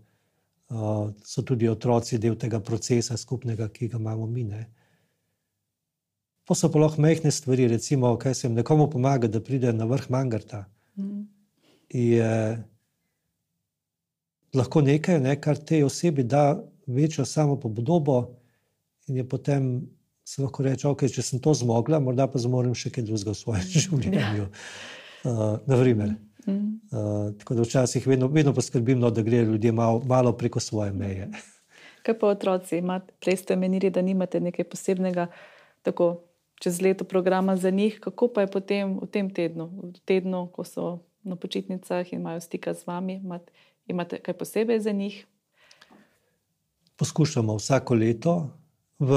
uh, 0.69 1.09
so 1.23 1.41
tudi 1.41 1.69
otroci 1.69 2.17
del 2.17 2.35
tega 2.35 2.59
procesa 2.59 3.17
skupnega, 3.17 3.67
ki 3.69 3.87
ga 3.87 3.97
imamo 3.97 4.27
mi. 4.27 4.43
Ne. 4.43 4.73
Pa 6.43 6.55
so 6.55 6.71
pa 6.71 6.79
lahko 6.79 7.01
mehke 7.01 7.31
stvari, 7.31 7.67
recimo, 7.67 8.17
kaj 8.17 8.33
se 8.33 8.47
jim 8.47 8.55
nekomu 8.55 8.89
pomaga, 8.89 9.27
da 9.27 9.39
pride 9.39 9.73
na 9.73 9.85
vrh 9.85 10.09
Mangarta. 10.09 10.65
Mm. 10.95 11.27
Je 11.89 12.63
lahko 14.53 14.81
nekaj, 14.81 15.19
ne, 15.19 15.41
kar 15.41 15.57
tej 15.57 15.83
osebi 15.83 16.23
da 16.23 16.72
večjo 16.87 17.25
samo 17.25 17.59
podobo, 17.59 18.35
in 19.07 19.17
je 19.17 19.29
potem 19.29 19.89
se 20.25 20.41
lahko 20.41 20.63
reče, 20.63 20.87
ok, 20.87 21.05
če 21.11 21.21
sem 21.21 21.39
to 21.43 21.53
zmogla, 21.53 21.99
morda 21.99 22.27
pa 22.31 22.39
zmorem 22.39 22.75
še 22.77 22.91
kaj 22.93 23.07
drugega 23.07 23.33
v 23.33 23.39
svojem 23.39 23.65
življenju. 23.85 24.47
Uh, 25.23 25.57
naprimer. 25.67 26.15
Uh, 26.43 27.31
tako 27.39 27.55
da 27.55 27.63
včasih 27.63 28.07
vedno, 28.07 28.27
vedno 28.27 28.53
poskrbim, 28.55 28.99
no, 28.99 29.11
da 29.11 29.23
gre 29.23 29.43
ljudje 29.47 29.71
malo, 29.71 30.01
malo 30.07 30.33
preko 30.35 30.59
svoje 30.59 30.91
meje. 30.91 31.29
Kaj 32.03 32.17
pa 32.19 32.27
otroci? 32.27 32.77
Imate, 32.81 33.13
prej 33.23 33.39
ste 33.43 33.55
menili, 33.55 33.91
da 33.91 34.01
nimate 34.03 34.41
nekaj 34.43 34.67
posebnega, 34.67 35.29
tako 35.87 36.25
čez 36.59 36.81
leto 36.83 37.07
programa 37.07 37.55
za 37.55 37.71
njih. 37.71 37.99
Kako 38.03 38.27
pa 38.35 38.43
je 38.43 38.51
potem 38.51 38.97
v 38.99 39.07
tem 39.07 39.29
tednu, 39.31 39.69
v 39.95 40.01
tednu, 40.03 40.49
ko 40.51 40.67
so 40.67 40.87
na 41.23 41.39
počitnicah 41.39 42.03
in 42.11 42.19
imajo 42.19 42.43
stika 42.43 42.73
z 42.75 42.83
vami, 42.87 43.21
imate, 43.23 43.51
imate 43.87 44.19
kaj 44.19 44.35
posebej 44.35 44.83
za 44.83 44.91
njih? 44.91 45.23
Poskušamo 47.03 47.55
vsako 47.55 47.95
leto. 47.99 48.49
V 48.99 49.11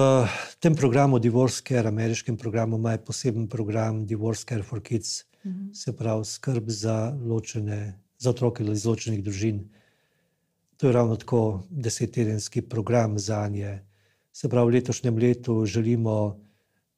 tem 0.58 0.74
programu 0.74 1.18
Divorce 1.18 1.62
Care, 1.68 1.88
ameriškem 1.88 2.36
programu, 2.36 2.76
ima 2.76 2.96
poseben 2.98 3.46
program 3.48 4.06
Divorce 4.06 4.42
Care 4.48 4.62
for 4.62 4.82
Kids, 4.82 5.22
uh 5.22 5.52
-huh. 5.52 5.74
se 5.74 5.96
pravi 5.96 6.24
skrb 6.24 6.64
za, 6.68 7.16
ločene, 7.26 8.00
za 8.18 8.30
otroke 8.30 8.64
iz 8.64 8.86
ločenih 8.86 9.22
družin. 9.24 9.68
To 10.76 10.86
je 10.86 10.92
ravno 10.92 11.16
tako 11.16 11.62
desettedenski 11.70 12.62
program 12.62 13.18
za 13.18 13.48
nje. 13.48 13.78
Se 14.32 14.48
pravi, 14.48 14.70
v 14.70 14.74
letošnjem 14.74 15.18
letu 15.18 15.66
želimo 15.66 16.40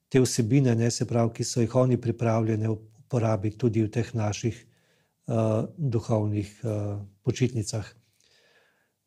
te 0.09 0.21
vsebine, 0.21 0.75
ne, 0.75 0.91
se 0.91 1.05
pravi, 1.05 1.29
ki 1.33 1.43
so 1.43 1.61
jih 1.61 1.75
oni 1.75 2.01
pripravljeni 2.01 2.67
uporabiti 2.67 3.57
tudi 3.57 3.83
v 3.83 3.91
teh 3.91 4.15
naših 4.15 4.65
uh, 5.27 5.35
duhovnih 5.77 6.61
uh, 6.63 7.01
počitnicah. 7.23 7.98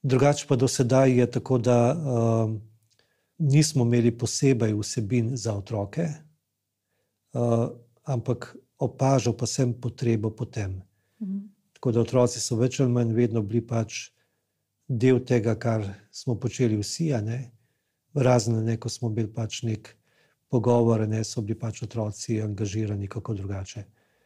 Drugače 0.03 0.47
pa 0.49 0.57
do 0.57 0.69
sedaj 0.69 1.19
je 1.19 1.31
tako, 1.31 1.59
da 1.59 1.95
uh, 1.95 2.51
nismo 3.39 3.85
imeli 3.85 4.11
posebej 4.19 4.75
vsebin 4.75 5.37
za 5.37 5.55
otroke, 5.55 6.09
uh, 7.33 7.69
ampak 8.03 8.57
opažal 8.79 9.37
pa 9.37 9.47
sem 9.47 9.75
potrebo 9.75 10.31
po 10.31 10.45
tem. 10.45 10.83
Mhm. 11.23 11.39
Tako 11.73 11.93
da 11.93 12.01
otroci 12.01 12.41
so 12.41 12.57
več 12.57 12.81
ali 12.81 12.93
manj 12.93 13.13
vedno 13.13 13.43
bili 13.43 13.67
pač 13.67 14.11
del 14.89 15.19
tega, 15.25 15.55
kar 15.59 15.83
smo 16.11 16.37
počeli 16.39 16.77
vsi, 16.79 17.11
razen 18.15 18.65
neko 18.65 18.89
smo 18.89 19.09
bili 19.09 19.33
pač 19.35 19.63
nek 19.63 19.97
pogovor, 20.49 21.09
ne 21.09 21.25
so 21.25 21.43
bili 21.43 21.59
pač 21.59 21.83
otroci 21.83 22.43
angažirani 22.43 23.09
kako 23.09 23.35
drugače. 23.35 23.85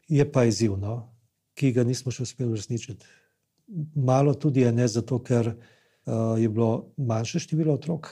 Je 0.08 0.32
pa 0.32 0.44
izzivno, 0.44 1.12
ki 1.54 1.72
ga 1.72 1.84
nismo 1.84 2.12
še 2.12 2.22
uspeli 2.22 2.52
uresničiti. 2.52 3.06
Malo 3.94 4.34
tudi 4.34 4.60
je 4.60 4.72
ne 4.72 4.88
zato, 4.88 5.18
ker 5.18 5.48
uh, 5.48 6.38
je 6.38 6.48
bilo 6.48 6.92
manjše 6.96 7.38
število 7.38 7.74
otrok. 7.74 8.08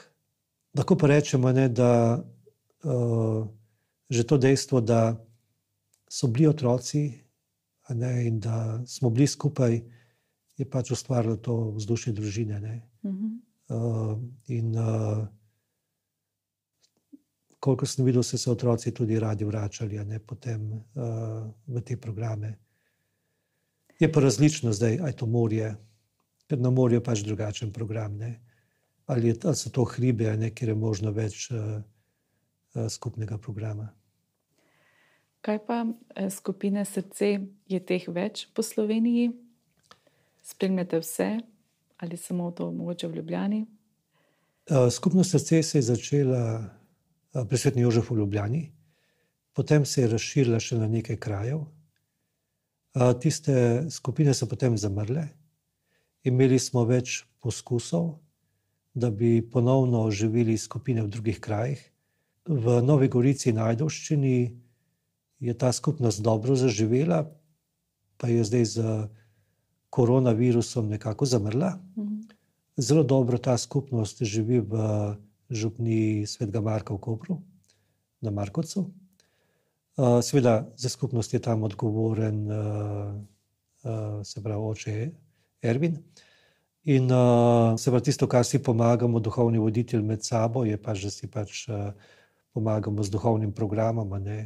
Lahko 0.75 0.97
pa 0.99 1.07
rečemo, 1.07 1.53
ne, 1.53 1.69
da 1.69 2.19
uh, 2.85 3.47
že 4.11 4.27
to 4.27 4.39
dejstvo, 4.39 4.81
da 4.81 5.15
so 6.11 6.29
bili 6.29 6.47
otroci 6.47 7.13
ne, 7.89 8.27
in 8.27 8.41
da 8.41 8.83
smo 8.87 9.11
bili 9.11 9.27
skupaj, 9.27 9.81
je 10.57 10.71
pač 10.71 10.91
ustvarilo 10.91 11.37
to 11.37 11.71
vzdušje 11.71 12.13
družine. 12.13 12.83
Uh 13.03 13.13
-huh. 13.13 13.39
uh, 13.69 14.19
in 14.47 14.79
uh, 14.79 15.27
koliko 17.61 17.87
sem 17.87 18.05
videl, 18.05 18.23
se 18.23 18.39
so 18.39 18.53
otroci 18.53 18.95
tudi 18.95 19.19
radi 19.19 19.45
vračali 19.45 20.05
ne, 20.05 20.19
potem, 20.19 20.73
uh, 20.73 20.83
v 21.67 21.81
te 21.81 21.97
programe. 21.97 22.59
Je 24.01 24.13
pa 24.13 24.21
različno 24.21 24.73
zdaj, 24.73 24.99
aj 25.03 25.13
to 25.21 25.27
morje, 25.27 25.75
ker 26.49 26.59
na 26.59 26.71
morju 26.71 26.99
je 26.99 27.05
pač 27.05 27.23
drugačen 27.23 27.73
program. 27.73 28.17
Ne? 28.17 28.41
Ali, 29.07 29.29
je, 29.29 29.37
ali 29.45 29.57
so 29.57 29.71
to 29.71 29.85
hribe, 29.85 30.37
ne, 30.37 30.51
kjer 30.51 30.73
je 30.73 30.75
možno 30.75 31.13
več 31.13 31.51
uh, 31.51 31.81
uh, 32.75 32.89
skupnega 32.91 33.39
programa. 33.39 33.93
Kaj 35.45 35.61
pa 35.67 35.83
uh, 35.85 36.29
skupine 36.33 36.85
srce, 36.85 37.39
je 37.69 37.81
teh 37.81 38.09
več 38.09 38.49
po 38.55 38.63
Sloveniji? 38.63 39.33
Spremljate 40.45 41.01
vse 41.01 41.31
ali 42.05 42.17
samo 42.17 42.51
to, 42.51 42.73
mogoče 42.73 43.09
v 43.09 43.17
Ljubljani? 43.17 43.65
Uh, 44.71 44.91
skupnost 44.93 45.31
srce 45.31 45.63
se 45.63 45.79
je 45.79 45.83
začela 45.83 46.43
uh, 46.59 47.47
pri 47.49 47.59
Svetni 47.59 47.83
Jožefu 47.83 48.15
v 48.15 48.19
Ljubljani, 48.19 48.73
potem 49.53 49.85
se 49.85 50.03
je 50.03 50.09
razširila 50.09 50.61
še 50.61 50.79
na 50.81 50.89
nekaj 50.89 51.17
krajev. 51.17 51.65
Tiste 52.95 53.87
skupine 53.91 54.35
so 54.35 54.47
potem 54.47 54.79
zamrle, 54.79 55.27
imeli 56.23 56.59
smo 56.63 56.85
več 56.87 57.25
poskusov, 57.43 58.21
da 58.95 59.11
bi 59.11 59.43
ponovno 59.43 60.05
oživili 60.07 60.55
skupine 60.55 61.03
v 61.03 61.11
drugih 61.11 61.41
krajih. 61.43 61.81
V 62.47 62.79
Novi 62.87 63.09
Gorici 63.11 63.51
in 63.51 63.59
Ajdovščini 63.59 64.37
je 65.43 65.55
ta 65.59 65.73
skupnost 65.75 66.23
dobro 66.23 66.55
zaživela, 66.55 67.25
pa 68.17 68.31
je 68.31 68.45
zdaj 68.47 68.65
z 68.65 68.85
koronavirusom 69.91 70.87
nekako 70.95 71.27
zamrla. 71.27 71.75
Zelo 72.79 73.03
dobro 73.03 73.39
ta 73.39 73.59
skupnost 73.59 74.23
živi 74.23 74.61
v 74.63 74.79
župni 75.51 76.27
Svetega 76.31 76.63
Marka 76.63 76.95
v 76.95 77.03
Kopru, 77.03 77.43
na 78.23 78.31
Markovcu. 78.31 78.87
Uh, 79.97 80.19
Sveda, 80.23 80.73
za 80.77 80.89
skupnost 80.89 81.35
je 81.35 81.39
tam 81.39 81.63
odgovoren, 81.63 82.51
uh, 82.51 83.15
uh, 83.85 84.23
se 84.25 84.43
pravi, 84.43 84.63
oče 84.63 85.11
Ervin. 85.63 85.99
In 86.85 87.09
se 87.79 87.91
pravi, 87.91 88.05
tisto, 88.05 88.27
kar 88.27 88.45
si 88.45 88.59
pomagamo, 88.63 89.21
duhovni 89.21 89.59
voditelj 89.59 90.03
med 90.03 90.25
sabo, 90.25 90.65
je 90.65 90.77
pač, 90.77 91.05
da 91.07 91.11
si 91.11 91.31
pač 91.31 91.63
pomagamo 92.53 93.03
z 93.03 93.11
duhovnim 93.11 93.55
programom, 93.57 94.11
ne, 94.21 94.37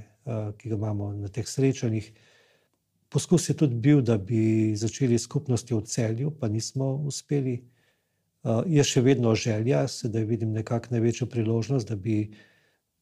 ki 0.59 0.69
ga 0.71 0.77
imamo 0.77 1.09
na 1.19 1.29
teh 1.29 1.49
srečanjih. 1.49 2.13
Poskus 3.11 3.49
je 3.49 3.57
tudi 3.57 3.75
bil, 3.75 4.05
da 4.07 4.19
bi 4.19 4.77
začeli 4.77 5.19
skupnosti 5.19 5.75
v 5.75 5.83
celju, 5.83 6.31
pa 6.31 6.47
nismo 6.49 6.93
uspeli. 7.11 7.57
Je 8.71 8.85
še 8.85 9.03
vedno 9.03 9.35
želja, 9.35 9.89
sedaj 9.89 10.29
vidim 10.29 10.53
nekako 10.55 10.95
največjo 10.95 11.27
priložnost, 11.27 11.89
da 11.89 11.97
bi 11.97 12.29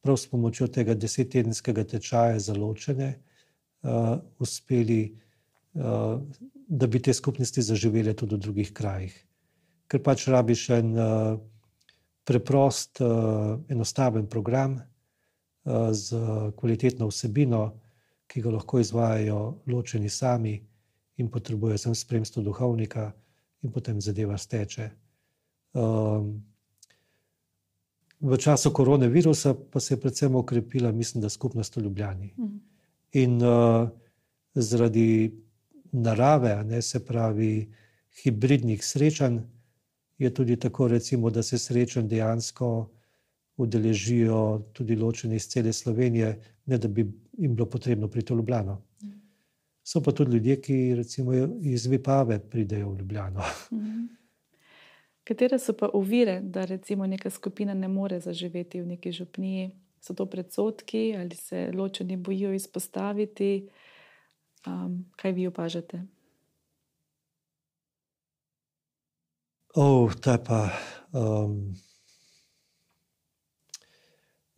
prav 0.01 0.17
s 0.17 0.29
pomočjo 0.29 0.67
tega 0.67 0.93
desettedenskega 0.93 1.83
tečaja 1.83 2.39
za 2.39 2.53
ločene, 2.53 3.09
uh, 3.83 4.17
uspeli, 4.39 5.01
uh, 5.73 6.21
da 6.67 6.87
bi 6.87 7.01
te 7.01 7.13
skupnosti 7.13 7.61
zaživele 7.61 8.13
tudi 8.13 8.35
v 8.35 8.43
drugih 8.45 8.73
krajih. 8.73 9.15
Ker 9.87 10.03
pač 10.03 10.27
rabiš 10.27 10.69
en 10.77 10.93
uh, 10.95 11.37
preprost, 12.27 13.01
uh, 13.01 13.59
enostaven 13.69 14.27
program 14.27 14.79
uh, 14.79 15.91
z 15.91 16.17
kvalitetno 16.59 17.07
vsebino, 17.07 17.69
ki 18.27 18.41
ga 18.43 18.51
lahko 18.51 18.79
izvajajo 18.83 19.39
ločeni 19.71 20.09
sami 20.09 20.57
in 21.17 21.29
potrebujejo 21.31 21.77
sem 21.77 21.95
spremstvo 21.95 22.43
duhovnika, 22.43 23.11
in 23.63 23.71
potem 23.71 24.01
zadeva 24.01 24.37
steče. 24.37 24.89
Um, 25.73 26.43
v 28.19 28.37
času 28.37 28.71
koronavirusa 28.71 29.53
pa 29.71 29.79
se 29.79 29.93
je 29.93 29.99
predvsem 30.01 30.35
okrepila, 30.35 30.91
mislim, 30.91 31.21
da 31.21 31.29
skupnost 31.29 31.75
v 31.75 31.81
Ljubljani. 31.81 32.33
Mm. 32.37 32.59
In 33.13 33.43
uh, 33.43 33.89
zaradi 34.55 35.31
narave, 35.91 36.63
ne 36.63 36.81
se 36.81 37.05
pravi, 37.05 37.67
hibridnih 38.23 38.85
srečanj, 38.85 39.39
je 40.17 40.33
tudi 40.33 40.57
tako, 40.57 40.87
recimo, 40.87 41.29
da 41.29 41.43
se 41.43 41.57
srečanj 41.57 42.07
dejansko 42.07 42.89
udeležijo 43.57 44.69
tudi 44.73 44.95
ločeni 44.95 45.35
iz 45.35 45.47
cele 45.47 45.73
Slovenije, 45.73 46.39
ne 46.65 46.77
da 46.77 46.87
bi 46.87 47.05
jim 47.37 47.55
bilo 47.55 47.69
potrebno 47.69 48.07
priti 48.07 48.33
v 48.33 48.37
Ljubljano. 48.37 48.81
Mm. 49.03 49.11
So 49.83 50.01
pa 50.01 50.11
tudi 50.11 50.31
ljudje, 50.31 50.61
ki 50.61 50.95
recimo 50.95 51.33
iz 51.61 51.85
Vipave 51.85 52.39
pridejo 52.39 52.89
v 52.89 52.99
Ljubljano. 52.99 53.43
Mm. 53.71 54.07
Katere 55.27 55.59
so 55.59 55.73
pa 55.73 55.89
ovire, 55.93 56.39
da 56.41 56.65
recimo 56.65 57.07
neka 57.07 57.29
skupina 57.29 57.73
ne 57.73 57.87
more 57.87 58.19
zaživeti 58.19 58.81
v 58.81 58.85
neki 58.87 59.11
župniji? 59.11 59.71
So 59.99 60.13
to 60.13 60.25
predsotki 60.25 61.15
ali 61.19 61.35
se 61.35 61.71
ločeni 61.75 62.17
bojijo 62.17 62.53
izpostaviti? 62.53 63.69
Um, 64.67 65.11
kaj 65.15 65.31
vi 65.31 65.47
opažate? 65.47 66.05
Oh, 69.75 70.13
pa, 70.45 70.69
um, 71.11 71.75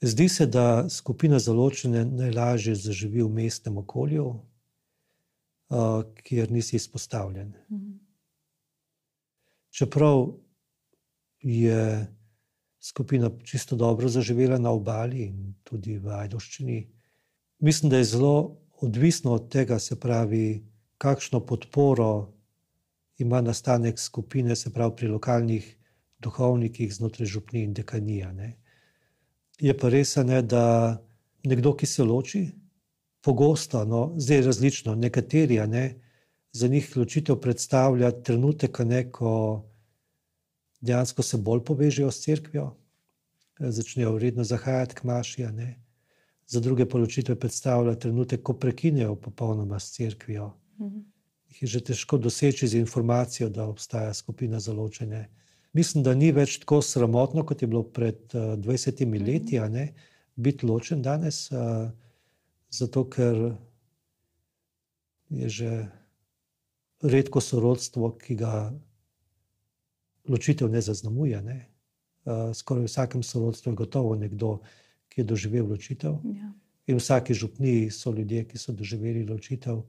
zdi 0.02 0.30
se, 0.30 0.46
da 0.46 0.90
skupina 0.90 1.40
za 1.40 1.54
ločene 1.54 2.06
najlažje 2.06 2.76
zaživi 2.76 3.24
v 3.24 3.30
mestnem 3.30 3.78
okolju, 3.78 4.28
uh, 4.28 6.04
kjer 6.24 6.52
nisi 6.52 6.76
izpostavljen. 6.76 7.54
Mhm. 7.72 7.92
Čeprav 9.70 10.28
je 11.42 12.08
skupina 12.80 13.32
čisto 13.44 13.76
dobro 13.76 14.10
zaživela 14.10 14.58
na 14.58 14.72
obali 14.72 15.24
in 15.24 15.54
tudi 15.64 15.98
v 15.98 16.08
Ajdoščini. 16.08 16.88
Mislim, 17.60 17.90
da 17.90 17.98
je 17.98 18.04
zelo 18.04 18.58
odvisno 18.82 19.34
od 19.34 19.50
tega, 19.52 19.80
se 19.80 20.00
pravi, 20.00 20.64
kakšno 20.98 21.40
podporo 21.46 22.34
ima 23.18 23.42
nastanek 23.42 24.00
skupine, 24.00 24.56
se 24.56 24.74
pravi 24.74 24.96
pri 24.96 25.08
lokalnih 25.08 25.76
duhovnikih 26.20 26.94
znotraj 26.94 27.28
župni 27.28 27.64
in 27.64 27.74
dekanija. 27.74 28.32
Ne. 28.32 28.58
Je 29.60 29.78
pa 29.78 29.90
res, 29.90 30.16
ne, 30.16 30.42
da 30.42 31.00
nekdo, 31.44 31.74
ki 31.76 31.86
se 31.86 32.04
loči, 32.04 32.46
pogosto, 33.24 33.84
no, 33.86 34.14
zdaj 34.18 34.42
različno, 34.42 34.96
nekateri, 34.96 35.60
ne, 35.68 36.00
za 36.52 36.68
njih 36.68 36.98
ločitev 36.98 37.40
predstavlja 37.40 38.12
trenutek, 38.24 38.80
ne, 38.80 39.04
ko 39.12 39.69
dejansko 40.82 41.24
se 41.24 41.38
bolj 41.38 41.64
povežejo 41.64 42.12
s 42.12 42.24
crkvijo, 42.24 42.72
začnejo 43.60 44.14
vredno 44.16 44.44
zahajati 44.44 44.96
k 44.96 45.04
maši. 45.04 45.48
Za 46.50 46.60
druge 46.60 46.86
poločitve 46.90 47.36
predstavlja 47.36 47.96
trenutek, 47.96 48.42
ko 48.44 48.54
prekinejo 48.54 49.16
popolnoma 49.16 49.80
s 49.80 49.92
crkvijo. 49.94 50.54
Mhm. 50.80 51.00
Je 51.60 51.68
že 51.68 51.80
težko 51.82 52.18
doseči 52.18 52.68
z 52.68 52.78
informacijo, 52.80 53.50
da 53.50 53.66
obstaja 53.68 54.14
skupina 54.14 54.60
za 54.60 54.74
ločene. 54.74 55.30
Mislim, 55.74 56.04
da 56.04 56.14
ni 56.14 56.32
več 56.32 56.60
tako 56.60 56.82
sramotno, 56.82 57.44
kot 57.46 57.62
je 57.62 57.68
bilo 57.68 57.84
pred 57.84 58.18
uh, 58.34 58.56
20 58.58 59.06
mhm. 59.06 59.26
leti, 59.26 59.60
ne, 59.60 59.94
biti 60.36 60.66
ločen 60.66 61.02
danes, 61.02 61.52
uh, 61.52 61.92
zato 62.70 63.10
ker 63.10 63.56
je 65.30 65.50
že 65.50 65.88
redko 67.02 67.42
sorodstvo, 67.42 68.18
ki 68.18 68.36
ga 68.36 68.74
ločitev 70.28 70.70
ne 70.70 70.82
zaznamuje. 70.82 71.42
Ne. 71.42 71.60
Uh, 72.26 72.52
skoraj 72.54 72.84
v 72.84 72.92
vsakem 72.92 73.24
sorodstvu 73.24 73.72
je 73.72 73.76
gotovo 73.76 74.16
nekdo, 74.16 74.60
ki 75.10 75.22
je 75.22 75.26
doživel 75.26 75.70
ločitev. 75.70 76.20
Ja. 76.36 76.52
In 76.88 76.98
v 76.98 77.02
vsaki 77.02 77.34
župniji 77.34 77.90
so 77.92 78.12
ljudje, 78.12 78.46
ki 78.50 78.58
so 78.58 78.74
doživeli 78.74 79.26
ločitev. 79.26 79.84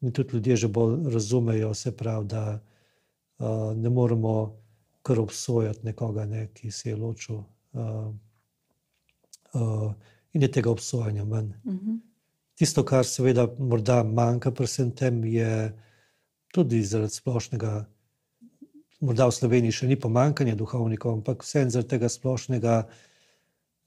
In 0.00 0.12
tudi 0.12 0.36
ljudje 0.36 0.56
že 0.56 0.68
bolj 0.68 1.12
razumejo, 1.12 1.74
se 1.74 1.96
pravi, 1.96 2.26
da 2.26 2.60
uh, 3.38 3.76
ne 3.76 3.88
moremo 3.88 4.56
kar 5.02 5.20
obsojati 5.20 5.84
nekoga, 5.84 6.24
ne, 6.24 6.48
ki 6.54 6.70
se 6.70 6.90
je 6.90 6.96
ločil. 6.96 7.44
Uh, 7.72 8.14
uh, 9.54 9.92
in 10.32 10.42
je 10.42 10.50
tega 10.50 10.70
obsojanja 10.70 11.24
manj. 11.24 11.52
Uh 11.64 11.72
mhm. 11.72 11.90
-huh. 11.90 12.00
Tisto, 12.54 12.84
kar 12.84 13.06
seveda 13.06 13.48
morda 13.58 14.02
manjka 14.04 14.50
pri 14.50 14.66
vsem 14.66 14.90
tem, 14.90 15.24
je 15.24 15.72
tudi 16.54 16.82
zaradi 16.86 17.14
splošnega 17.14 17.72
morda 19.04 19.26
v 19.28 19.36
Sloveniji 19.36 19.78
še 19.80 19.88
ni 19.90 19.96
pomankanje 20.00 20.56
duhovnikov, 20.58 21.18
ampak 21.20 21.44
vseeno 21.44 21.72
zaradi 21.74 21.94
tega 21.96 22.08
splošnega, 22.10 22.76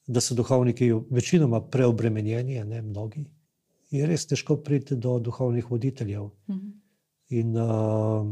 da 0.08 0.24
so 0.24 0.38
duhovniki 0.38 0.92
večinoma 1.12 1.62
preobremenjeni, 1.72 2.62
ne 2.64 2.82
mnogi, 2.82 3.26
je 3.92 4.08
res 4.08 4.28
težko 4.28 4.60
priti 4.64 4.96
do 4.96 5.18
duhovnih 5.24 5.72
voditeljev. 5.72 6.30
Mhm. 6.52 6.76
In 7.38 7.58
uh, 7.60 8.24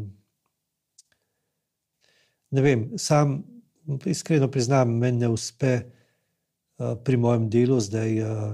ne 2.55 2.61
vem, 2.63 2.85
sam 2.97 3.41
iskreno 4.07 4.47
priznam, 4.51 4.93
meni 5.01 5.25
ne 5.25 5.29
uspe 5.29 5.73
uh, 5.81 6.93
pri 7.03 7.17
mojem 7.19 7.49
delu 7.51 7.79
zdaj 7.83 8.21
uh, 8.23 8.45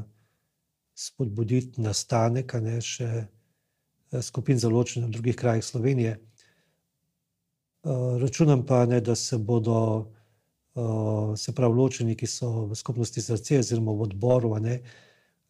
spodbuditi 0.98 1.82
nastanek, 1.86 2.56
ne 2.58 2.80
še 2.82 3.12
uh, 3.12 4.18
skupin 4.26 4.58
zaločenih 4.58 5.08
v 5.08 5.14
drugih 5.14 5.38
krajih 5.38 5.66
Slovenije. 5.66 6.18
Eh, 7.84 8.20
računam 8.22 8.66
pa, 8.66 8.86
ne, 8.86 9.02
da 9.02 9.16
se 9.16 9.38
bodo, 9.38 10.06
uh, 10.76 11.38
se 11.38 11.56
pravi, 11.56 11.74
ločeni, 11.74 12.16
ki 12.16 12.28
so 12.28 12.66
v 12.66 12.76
skupnosti 12.76 13.22
srca, 13.22 13.58
oziroma 13.60 13.92
v 13.92 14.06
odboru, 14.06 14.54
ne, 14.62 14.82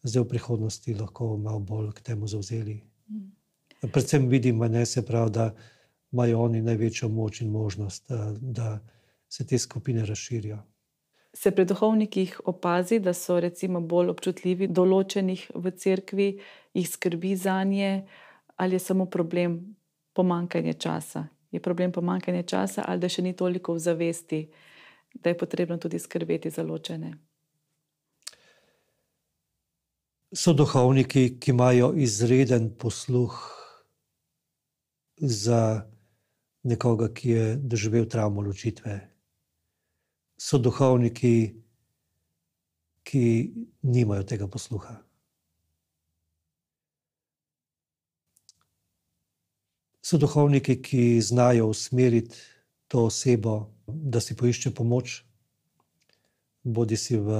zdaj 0.03 0.23
v 0.23 0.29
prihodnosti 0.29 0.95
lahko 0.95 1.35
malo 1.37 1.59
bolj 1.59 1.91
k 1.91 2.01
temu 2.01 2.27
zauzeli. 2.27 2.79
Mm. 3.09 3.33
Predvsem 3.91 4.29
vidim, 4.29 4.63
ne, 4.63 4.85
se 4.85 5.03
pravi, 5.05 5.31
da 5.31 5.49
imajo 6.11 6.39
oni 6.41 6.61
največjo 6.61 7.09
moč 7.09 7.41
in 7.41 7.51
možnost, 7.51 8.07
da, 8.07 8.15
eh, 8.15 8.37
da 8.41 8.79
se 9.29 9.47
te 9.47 9.57
skupine 9.57 10.05
razširijo. 10.05 10.61
Se 11.33 11.51
pri 11.51 11.65
duhovnikih 11.65 12.39
opazi, 12.45 12.99
da 12.99 13.13
so 13.13 13.39
recimo 13.39 13.79
bolj 13.81 14.09
občutljivi 14.09 14.67
do 14.67 14.83
določenih 14.83 15.51
v 15.55 15.71
cerkvi, 15.71 16.39
jih 16.73 16.89
skrbi 16.89 17.35
za 17.35 17.63
nje, 17.63 18.07
ali 18.55 18.75
je 18.75 18.79
samo 18.79 19.05
problem 19.05 19.75
pomankanje 20.13 20.73
časa, 20.73 21.27
je 21.51 21.59
problem 21.59 21.91
pomankanje 21.91 22.43
časa 22.43 22.85
ali 22.87 22.99
da 22.99 23.09
še 23.09 23.21
ni 23.21 23.33
toliko 23.35 23.73
v 23.73 23.79
zavesti, 23.79 24.41
da 25.13 25.29
je 25.29 25.37
potrebno 25.37 25.77
tudi 25.77 25.99
skrbeti 25.99 26.49
za 26.49 26.63
ločene. 26.63 27.13
So 30.31 30.53
duhovniki, 30.53 31.39
ki 31.39 31.51
imajo 31.51 31.91
izreden 31.99 32.69
posluh 32.79 33.35
za 35.17 35.91
nekoga, 36.63 37.09
ki 37.13 37.29
je 37.29 37.55
doživel 37.55 38.07
travmo 38.07 38.41
ločitve. 38.41 38.95
So 40.39 40.57
duhovniki, 40.57 41.61
ki 43.03 43.25
nimajo 43.81 44.23
tega 44.23 44.47
posluha. 44.47 45.10
So 50.11 50.17
duhovniki, 50.17 50.81
ki 50.83 51.21
znajo 51.21 51.69
usmeriti 51.71 52.35
to 52.87 53.05
osebo, 53.07 53.71
da 53.87 54.19
si 54.19 54.35
poišče 54.35 54.73
pomoč, 54.75 55.21
bodi 56.63 56.97
si 56.99 57.15
v 57.15 57.37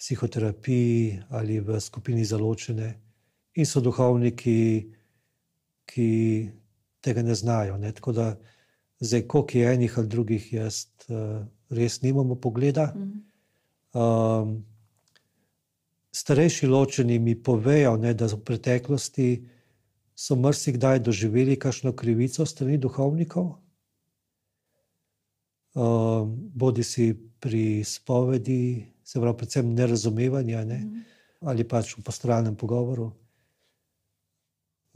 psihoterapiji 0.00 1.18
ali 1.28 1.58
v 1.60 1.76
skupini 1.80 2.24
zaločene, 2.24 2.86
in 3.52 3.68
so 3.68 3.82
duhovniki, 3.84 4.62
ki 5.84 6.08
tega 7.04 7.22
ne 7.22 7.36
znajo. 7.36 7.76
Ne? 7.76 7.92
Tako 7.92 8.14
da, 8.16 8.24
zdaj, 9.00 9.26
koliko 9.28 9.58
je 9.58 9.74
enih 9.74 9.98
ali 9.98 10.08
drugih, 10.08 10.46
jaz 10.52 10.86
uh, 11.08 11.44
res 11.68 12.00
nimamo 12.00 12.38
pogleda. 12.40 12.94
Um, 13.92 14.56
starejši 16.16 16.66
ločeni 16.66 17.18
mi 17.18 17.36
povejo, 17.36 17.98
ne, 18.00 18.14
da 18.14 18.24
so 18.24 18.40
v 18.40 18.48
preteklosti 18.48 19.28
so 20.16 20.36
marsikdaj 20.36 21.02
doživeli 21.04 21.58
kakšno 21.60 21.92
krivico 21.92 22.46
strani 22.46 22.78
duhovnikov, 22.80 23.50
uh, 25.76 26.24
bodi 26.56 26.84
si 26.84 27.12
pri 27.40 27.84
spovedi, 27.84 28.86
se 29.04 29.20
pravi, 29.20 29.36
predvsem 29.36 29.74
nerazumevanja 29.74 30.64
ne? 30.64 30.78
mm. 30.78 31.04
ali 31.40 31.68
pač 31.68 31.94
v 31.98 32.02
pastoralnem 32.02 32.56
pogovoru. 32.56 33.12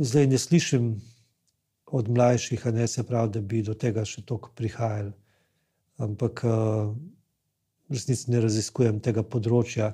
Zdaj 0.00 0.26
ne 0.26 0.38
slišim 0.38 0.94
od 1.92 2.08
mlajših, 2.08 2.64
ne 2.72 2.88
se 2.88 3.04
pravi, 3.04 3.30
da 3.36 3.40
bi 3.40 3.62
do 3.62 3.74
tega 3.74 4.04
še 4.08 4.24
toliko 4.24 4.50
prihajali. 4.56 5.12
Ampak 6.00 6.40
uh, 6.48 6.96
resnici 7.92 8.30
ne 8.32 8.40
raziskujem 8.40 9.02
tega 9.04 9.22
področja, 9.22 9.92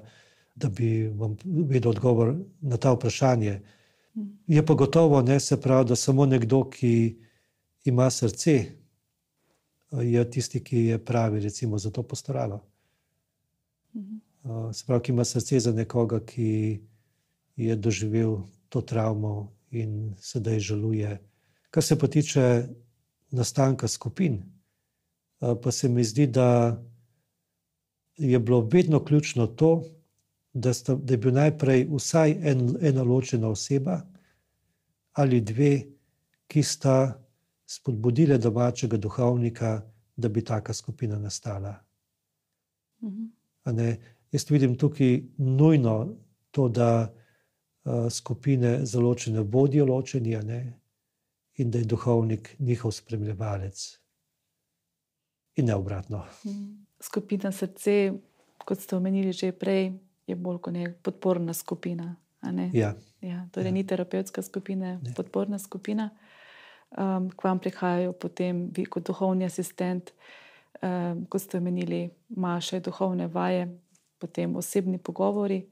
da 0.54 0.70
bi 0.70 1.08
vam 1.10 1.34
vedel 1.44 1.90
odgovor 1.90 2.36
na 2.62 2.78
ta 2.78 2.94
vprašanje. 2.94 3.58
Je 4.46 4.66
pa 4.66 4.74
gotovo, 4.74 5.22
ne, 5.22 5.40
se 5.40 5.60
pravi, 5.60 5.88
da 5.88 5.96
samo 5.96 6.26
nekdo, 6.26 6.64
ki 6.70 7.16
ima 7.84 8.10
srce, 8.10 8.64
je 9.92 10.30
tisti, 10.30 10.64
ki 10.64 10.78
je 10.78 11.04
pravi, 11.04 11.40
recimo, 11.40 11.78
za 11.78 11.90
to 11.90 12.02
postoralo. 12.02 12.64
Mhm. 13.94 14.16
Se 14.72 14.84
pravi, 14.86 15.02
ki 15.02 15.12
ima 15.12 15.24
srce 15.24 15.60
za 15.60 15.72
nekoga, 15.72 16.20
ki 16.20 16.80
je 17.56 17.76
doživel 17.76 18.38
to 18.68 18.80
travmo 18.80 19.52
in 19.70 20.14
sedaj 20.20 20.58
žaluje. 20.58 21.18
Kar 21.70 21.82
se 21.82 21.98
pa 21.98 22.06
tiče 22.06 22.68
nastanka 23.30 23.88
skupin, 23.88 24.42
pa 25.38 25.70
se 25.72 25.88
mi 25.88 26.04
zdi, 26.04 26.26
da 26.26 26.82
je 28.16 28.38
bilo 28.38 28.60
vedno 28.60 29.04
ključno 29.04 29.46
to, 29.46 29.84
da, 30.56 30.74
sta, 30.74 30.94
da 30.94 31.14
je 31.14 31.18
bil 31.18 31.34
najprej 31.34 31.86
vsaj 31.90 32.36
en, 32.42 32.76
ena 32.80 33.02
ločena 33.02 33.48
oseba 33.48 34.00
ali 35.12 35.40
dve, 35.40 35.86
ki 36.46 36.62
sta 36.62 37.22
spodbudile 37.66 38.38
domačega 38.38 38.96
duhovnika, 38.96 39.80
da 40.16 40.28
bi 40.28 40.44
taka 40.44 40.74
skupina 40.74 41.18
nastala. 41.18 41.74
Mhm. 43.02 43.24
Jaz 44.32 44.50
vidim 44.50 44.76
tukaj 44.78 45.22
nujno 45.36 46.16
to, 46.50 46.68
da 46.68 47.08
uh, 47.08 48.10
skupine 48.10 48.80
zaločene 48.84 49.40
vodijo 49.40 49.86
ločeni, 49.86 50.36
in 51.56 51.70
da 51.70 51.78
je 51.78 51.84
duhovnik 51.84 52.56
njihov 52.58 52.92
spremljevalec. 52.92 53.98
In 55.56 55.64
ne 55.64 55.74
obratno. 55.74 56.24
Mhm. 56.46 56.64
Skupina 57.00 57.52
srce, 57.52 58.12
kot 58.58 58.80
ste 58.80 58.96
omenili 58.96 59.32
že 59.32 59.52
prej, 59.52 59.92
je 60.26 60.36
bolj 60.36 60.60
kot 60.62 60.74
nek 60.74 60.96
podporna 61.02 61.54
skupina. 61.54 62.16
Ja. 62.72 62.94
Ja, 63.20 63.48
torej, 63.52 63.68
ja. 63.68 63.74
ni 63.74 63.82
terapevtska 63.86 64.42
skupina, 64.42 64.98
je 65.02 65.14
podporna 65.16 65.58
skupina. 65.58 66.10
Um, 66.96 67.30
k 67.30 67.44
vam 67.44 67.58
prihajajo 67.58 68.12
potem 68.12 68.68
vi 68.76 68.84
kot 68.84 69.06
duhovni 69.06 69.44
asistent, 69.44 70.12
um, 70.82 71.24
kot 71.26 71.42
ste 71.42 71.58
omenili, 71.58 72.10
maše 72.28 72.80
duhovne 72.80 73.26
vaje, 73.26 73.66
potem 74.18 74.54
osebni 74.56 74.98
pogovori. 74.98 75.64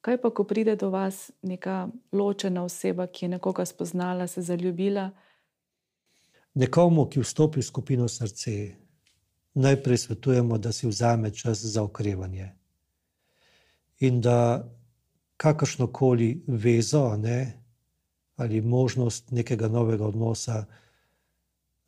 Kaj 0.00 0.20
pa, 0.22 0.30
ko 0.30 0.44
pride 0.44 0.76
do 0.76 0.88
vas 0.90 1.30
neka 1.42 1.88
ločena 2.12 2.64
oseba, 2.64 3.06
ki 3.06 3.24
je 3.24 3.28
nekoga 3.36 3.64
spoznala, 3.64 4.26
se 4.26 4.42
zaljubila? 4.42 5.10
nekomu, 6.56 7.06
ki 7.06 7.20
vstopi 7.20 7.60
v 7.60 7.64
skupino 7.64 8.08
srce, 8.08 8.72
najprej 9.54 9.98
svetujemo, 9.98 10.58
da 10.58 10.72
si 10.72 10.88
vzame 10.88 11.30
čas 11.30 11.60
za 11.60 11.82
okrevanje. 11.82 12.52
In 14.00 14.20
da 14.20 14.68
kakršno 15.36 15.86
koli 15.92 16.42
vezo 16.46 17.16
ne, 17.16 17.62
ali 18.36 18.60
možnost 18.60 19.30
nekega 19.30 19.68
novega 19.68 20.06
odnosa, 20.06 20.64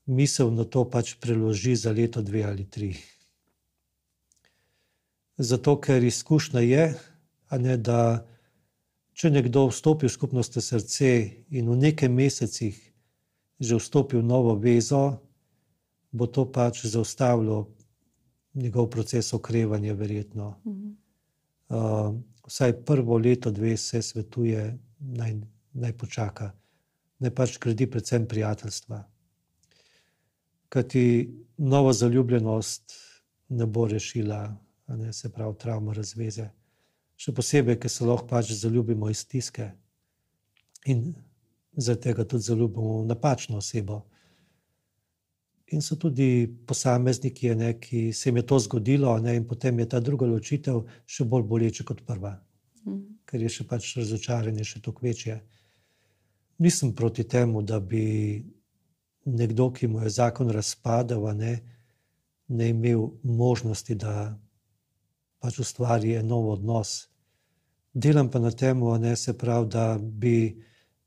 misel 0.06 0.50
na 0.54 0.64
to 0.64 0.84
pač 0.90 1.14
preloži 1.20 1.76
za 1.76 1.92
leto, 1.92 2.22
dve 2.22 2.44
ali 2.44 2.64
tri. 2.70 2.94
Zato, 5.36 5.76
ker 5.80 6.04
izkušnja 6.04 6.60
je, 6.60 6.84
ne, 7.60 7.76
da 7.76 8.26
če 9.12 9.30
nekdo 9.30 9.68
vstopi 9.68 10.08
v 10.08 10.12
skupnost 10.12 10.58
srca 10.62 11.12
in 11.50 11.68
v 11.68 11.76
nekaj 11.76 12.08
mesecih 12.08 12.84
že 13.58 13.74
vstopi 13.74 14.14
v 14.14 14.22
novo 14.22 14.54
vezo, 14.54 15.18
bo 16.14 16.30
to 16.30 16.44
pač 16.46 16.86
zaustavilo 16.86 17.66
njegov 18.54 18.86
proces 18.86 19.34
okrevanja, 19.34 19.98
verjetno. 19.98 20.54
Uh, 21.68 22.14
vsaj 22.46 22.72
prvo 22.84 23.18
leto, 23.18 23.50
dve 23.50 23.76
se 23.76 24.02
svetuje, 24.02 24.78
naj, 24.98 25.34
naj 25.72 25.92
počaka, 25.92 26.52
naj 27.18 27.34
pač 27.34 27.58
gradi 27.60 27.86
predvsem 27.90 28.26
prijateljstva. 28.28 29.02
Kajti 30.68 31.04
nova 31.58 31.92
zaljubljenost 31.92 32.92
ne 33.48 33.66
bo 33.66 33.86
rešila, 33.88 34.56
ne, 34.88 35.12
se 35.12 35.32
pravi, 35.32 35.56
travmo 35.58 35.92
razveze. 35.92 36.48
Še 37.18 37.32
posebej, 37.34 37.78
ker 37.82 37.90
se 37.90 38.06
lahko 38.06 38.28
pač 38.30 38.52
zaljubimo 38.52 39.10
iz 39.10 39.24
stiske 39.24 39.70
in 40.86 41.10
zaradi 41.76 42.02
tega 42.02 42.24
tudi 42.24 42.46
zaljubimo 42.46 43.04
napačno 43.08 43.58
osebo. 43.58 44.04
In 45.70 45.82
so 45.84 45.96
tudi 46.00 46.48
posamezniki, 46.66 47.50
ne, 47.54 47.74
ki 47.80 48.12
se 48.12 48.28
jim 48.28 48.36
je 48.40 48.46
to 48.46 48.58
zgodilo, 48.58 49.18
ne, 49.20 49.36
in 49.36 49.44
potem 49.46 49.78
je 49.78 49.88
ta 49.88 50.00
druga 50.00 50.26
ločitev 50.26 50.80
še 51.04 51.26
bolj 51.28 51.44
boleča 51.50 51.84
kot 51.84 52.00
prva, 52.08 52.38
mm. 52.86 53.02
ker 53.28 53.42
je 53.44 53.50
še 53.52 53.66
pač 53.68 53.90
razočaranje 53.98 54.64
še 54.64 54.80
toliko 54.80 55.04
večje. 55.04 55.36
Nisem 56.64 56.94
proti 56.96 57.26
temu, 57.28 57.62
da 57.62 57.80
bi 57.80 58.40
nekdo, 59.28 59.68
ki 59.70 59.90
mu 59.92 60.00
je 60.06 60.14
zakon 60.16 60.48
razpadal, 60.50 61.28
ne, 61.36 61.58
ne 62.48 62.70
imel 62.72 63.10
možnosti, 63.22 63.94
da 63.94 64.32
pač 65.38 65.60
ustvari 65.60 66.16
nov 66.24 66.48
odnos. 66.56 67.10
Delam 67.92 68.30
pa 68.30 68.40
na 68.40 68.50
tem, 68.50 68.80
da 69.68 69.98
bi 70.00 70.56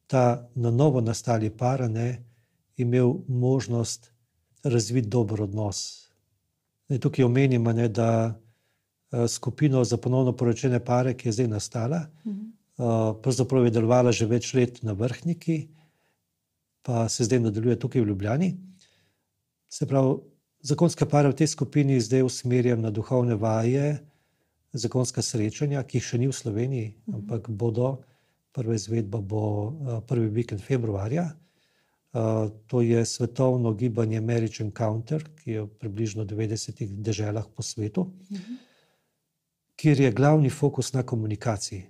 ta 0.08 0.50
na 0.56 0.72
novo 0.72 1.02
nastali 1.02 1.50
par 1.50 1.90
ne, 1.90 2.24
imel 2.78 3.24
možnost 3.28 4.12
razviti 4.64 5.08
dober 5.08 5.42
odnos. 5.42 6.10
Ne, 6.90 7.00
tukaj 7.00 7.26
omenimo, 7.26 7.72
ne, 7.74 7.88
da 7.90 8.34
uh, 8.34 9.28
skupino 9.28 9.84
za 9.84 9.98
ponovno 9.98 10.34
poročene 10.38 10.80
pare, 10.86 11.14
ki 11.18 11.30
je 11.30 11.38
zdaj 11.38 11.48
nastala, 11.48 12.02
uh, 12.26 13.16
pravzaprav 13.24 13.66
je 13.66 13.72
delovala 13.72 14.12
že 14.12 14.26
več 14.26 14.54
let 14.54 14.84
na 14.84 14.94
vrhniki, 14.94 15.68
pa 16.82 17.08
se 17.10 17.24
zdaj 17.24 17.40
nadaljuje 17.40 17.80
tukaj 17.80 18.02
v 18.02 18.08
Ljubljani. 18.08 18.52
Se 19.70 19.88
pravi, 19.88 20.18
zakonske 20.62 21.06
pare 21.06 21.30
v 21.30 21.38
tej 21.38 21.48
skupini 21.48 22.00
zdaj 22.02 22.26
usmerjam 22.28 22.82
na 22.82 22.92
duhovne 22.92 23.36
vaje, 23.36 24.02
zakonska 24.74 25.22
srečanja, 25.22 25.84
ki 25.84 25.98
jih 25.98 26.06
še 26.06 26.18
ni 26.18 26.28
v 26.28 26.36
Sloveniji, 26.36 26.88
mhm. 27.08 27.18
ampak 27.22 27.50
bodo. 27.50 28.00
Prva 28.52 28.76
izvedba 28.76 29.22
bo 29.24 29.42
uh, 29.72 30.02
prvi 30.04 30.28
vikend 30.28 30.60
februarja. 30.60 31.30
To 32.68 32.82
je 32.82 33.06
svetovno 33.06 33.74
gibanje 33.74 34.18
American 34.18 34.72
Counter, 34.78 35.24
ki 35.36 35.52
je 35.52 35.62
v 35.62 35.68
približno 35.68 36.26
90 36.26 36.86
državah 37.02 37.46
po 37.56 37.64
svetu, 37.64 38.02
uh 38.02 38.08
-huh. 38.30 38.58
kjer 39.76 40.00
je 40.00 40.12
glavni 40.12 40.50
fokus 40.50 40.94
na 40.94 41.04
komunikaciji. 41.04 41.84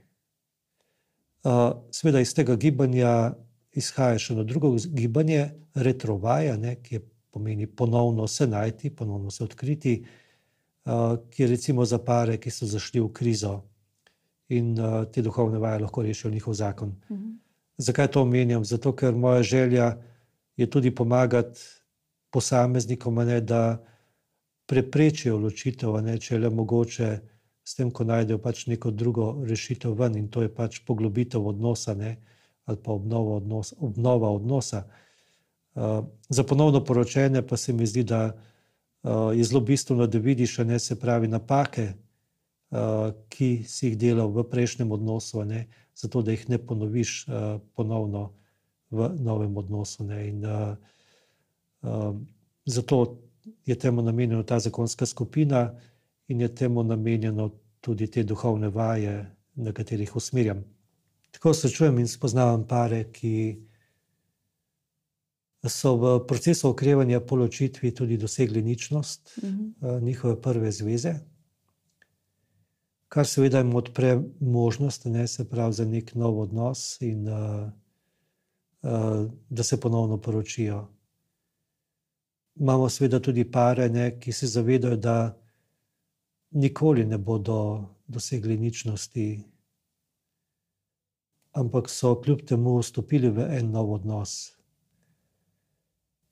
Sveda 1.92 2.20
iz 2.20 2.34
tega 2.34 2.56
gibanja 2.56 3.34
izhaja 3.74 4.20
še 4.20 4.34
eno 4.34 4.44
drugo 4.44 4.76
gibanje, 4.88 5.50
retrovaja, 5.74 6.58
ne, 6.58 6.76
ki 6.76 7.00
pomeni 7.32 7.68
ponovno 7.68 8.28
se 8.28 8.48
najti, 8.48 8.96
ponovno 8.96 9.32
se 9.32 9.44
odkriti, 9.44 10.06
ki 11.30 11.44
je 11.44 11.48
recimo 11.48 11.86
za 11.86 11.98
pare, 11.98 12.38
ki 12.38 12.52
so 12.52 12.66
zašli 12.66 13.00
v 13.00 13.12
krizo 13.14 13.64
in 14.50 14.78
te 15.14 15.22
duhovne 15.22 15.58
vaje 15.60 15.80
lahko 15.80 16.02
rešijo 16.02 16.32
njihov 16.32 16.54
zakon. 16.54 16.90
Uh 17.10 17.18
-huh. 17.18 17.38
Zakaj 17.78 18.08
to 18.08 18.22
omenjam? 18.22 18.66
Zato, 18.66 18.96
ker 18.96 19.16
moja 19.16 19.44
želja 19.44 19.86
je, 19.86 20.11
je 20.62 20.70
tudi 20.70 20.92
pomagati 20.96 21.60
posameznikom, 22.32 23.16
ne, 23.26 23.42
da 23.42 23.82
preprečijo 24.70 25.38
ločitev, 25.38 25.98
če 26.20 26.40
le 26.40 26.50
mogoče, 26.50 27.10
s 27.64 27.78
tem, 27.78 27.92
ko 27.92 28.04
najdejo 28.08 28.40
pač 28.42 28.66
neko 28.68 28.92
drugo 28.92 29.26
rešitev 29.48 29.94
ven 29.98 30.18
in 30.18 30.30
to 30.32 30.42
je 30.42 30.50
pač 30.54 30.82
poglobitev 30.88 31.46
odnosa 31.48 31.94
ne, 31.96 32.16
ali 32.66 32.78
pa 32.84 32.92
obnova, 32.92 33.38
odnos, 33.42 33.74
obnova 33.78 34.32
odnosa. 34.32 34.86
Uh, 35.76 36.04
za 36.30 36.44
ponovno 36.44 36.84
poročene 36.84 37.46
pa 37.48 37.58
se 37.58 37.74
mi 37.74 37.86
zdi, 37.88 38.04
da 38.04 38.32
uh, 38.32 39.32
je 39.36 39.44
zelo 39.44 39.62
bistveno, 39.62 40.08
da 40.08 40.20
vidiš, 40.20 40.58
ne 40.68 40.80
se 40.80 41.00
pravi 41.00 41.28
napake, 41.28 41.94
uh, 42.72 43.14
ki 43.30 43.64
si 43.68 43.92
jih 43.92 43.98
delal 43.98 44.34
v 44.36 44.44
prejšnjem 44.50 44.92
odnosu, 44.92 45.46
ne, 45.46 45.68
zato 45.96 46.22
da 46.22 46.36
jih 46.36 46.50
ne 46.50 46.58
ponoviš 46.58 47.26
uh, 47.28 47.60
ponovno 47.76 48.32
v 48.92 49.10
novem 49.20 49.58
odnosu. 49.58 50.04
In, 50.12 50.46
uh, 50.46 50.76
uh, 51.82 52.16
zato 52.66 53.18
je 53.66 53.76
temu 53.76 54.02
namenjena 54.02 54.44
ta 54.44 54.60
zakonska 54.60 55.06
skupina 55.06 55.74
in 56.28 56.42
je 56.42 56.56
temu 56.56 56.84
namenjeno 56.84 57.52
tudi 57.82 58.08
te 58.08 58.24
duhovne 58.24 58.70
vaje, 58.70 59.36
na 59.56 59.74
katerih 59.74 60.16
usmerjam. 60.16 60.64
Tako 61.32 61.54
srečujem 61.54 62.00
in 62.00 62.08
spoznavam 62.08 62.68
pare, 62.68 63.04
ki 63.12 63.60
so 65.68 65.96
v 65.96 66.14
procesu 66.28 66.70
okrevanja 66.70 67.20
po 67.20 67.36
ločitvi 67.36 67.92
tudi 67.96 68.18
dosegli 68.18 68.62
ničnost 68.62 69.38
uh 69.38 69.44
-huh. 69.44 69.96
uh, 69.98 70.04
njihove 70.04 70.42
prve 70.42 70.72
zveze. 70.72 71.16
Kar 73.08 73.28
seveda 73.28 73.58
jim 73.58 73.76
odpre 73.76 74.22
možnost, 74.40 75.06
ne, 75.06 75.28
se 75.28 75.50
pravi, 75.50 75.74
za 75.74 75.86
nek 75.86 76.16
nov 76.16 76.40
odnos 76.40 77.02
in 77.02 77.28
uh, 77.28 77.70
da 79.50 79.64
se 79.64 79.80
ponovno 79.80 80.18
poročijo. 80.18 80.88
Imamo 82.56 82.90
seveda 82.90 83.20
tudi 83.20 83.46
pare, 83.52 83.90
ne, 83.90 84.20
ki 84.20 84.32
se 84.32 84.48
zavedajo, 84.48 84.96
da 84.96 85.38
nikoli 86.52 87.06
ne 87.06 87.18
bodo 87.18 87.90
dosegli 88.08 88.58
ničnosti, 88.58 89.44
ampak 91.52 91.90
so 91.90 92.16
kljub 92.22 92.42
temu 92.48 92.80
vstopili 92.80 93.30
v 93.30 93.48
en 93.58 93.72
nov 93.72 93.94
odnos. 93.94 94.58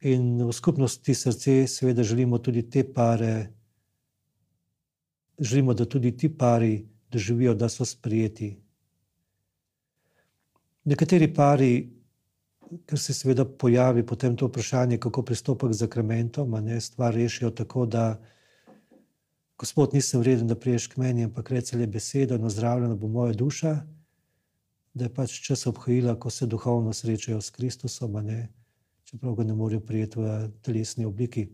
In 0.02 0.40
v 0.48 0.52
skupnosti 0.54 1.16
srca, 1.16 1.68
seveda, 1.68 2.04
želimo 2.04 2.38
tudi 2.38 2.70
te 2.70 2.84
pare, 2.94 3.52
želimo, 5.40 5.74
da 5.74 5.86
tudi 5.86 6.18
ti 6.18 6.30
pari 6.38 6.86
doživijo, 7.12 7.54
da 7.54 7.70
so 7.70 7.86
sprijeti. 7.86 8.58
Nekateri 10.84 11.34
pari 11.34 11.99
ker 12.86 13.00
se 13.00 13.14
seveda 13.14 13.46
pojavi 13.46 14.06
potem 14.06 14.36
to 14.36 14.48
vprašanje, 14.48 14.98
kako 14.98 15.24
pristopiti 15.24 15.72
k 15.72 15.80
zakramentom, 15.84 16.52
ne 16.64 16.82
stvar 16.82 17.14
rešijo 17.14 17.50
tako, 17.52 17.86
da 17.86 18.20
Gospod, 19.60 19.94
nisem 19.94 20.22
vreden, 20.22 20.48
da 20.48 20.56
priješ 20.56 20.88
k 20.88 20.98
meni, 20.98 21.26
ampak 21.28 21.50
reče 21.52 21.78
le 21.78 21.88
besedo, 21.88 22.38
no 22.38 22.50
zdravljena 22.50 22.96
bo 22.96 23.08
moja 23.08 23.34
duša, 23.34 23.74
da 24.94 25.06
je 25.06 25.14
pač 25.14 25.34
čas 25.44 25.66
obhajila, 25.68 26.16
ko 26.16 26.30
se 26.30 26.46
duhovno 26.48 26.94
srečajo 26.94 27.42
s 27.42 27.52
Kristusom, 27.52 28.16
ne, 28.24 28.54
čeprav 29.04 29.36
ga 29.36 29.44
ne 29.44 29.54
morejo 29.54 29.82
prijeti 29.84 30.20
v 30.20 30.38
telesni 30.64 31.06
obliki, 31.06 31.50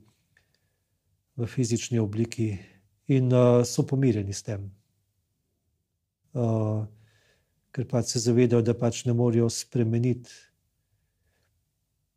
v 1.35 1.47
fizični 1.49 1.99
obliki 1.99 2.51
in 3.07 3.33
uh, 3.33 3.65
so 3.65 3.87
pomirjeni 3.87 4.33
s 4.33 4.45
tem. 4.45 4.69
Uh, 6.33 6.85
ker 7.73 7.89
pač 7.89 8.13
se 8.13 8.21
zavedajo, 8.21 8.61
da 8.61 8.77
pač 8.77 9.01
ne 9.09 9.17
morejo 9.17 9.49
spremeniti 9.49 10.29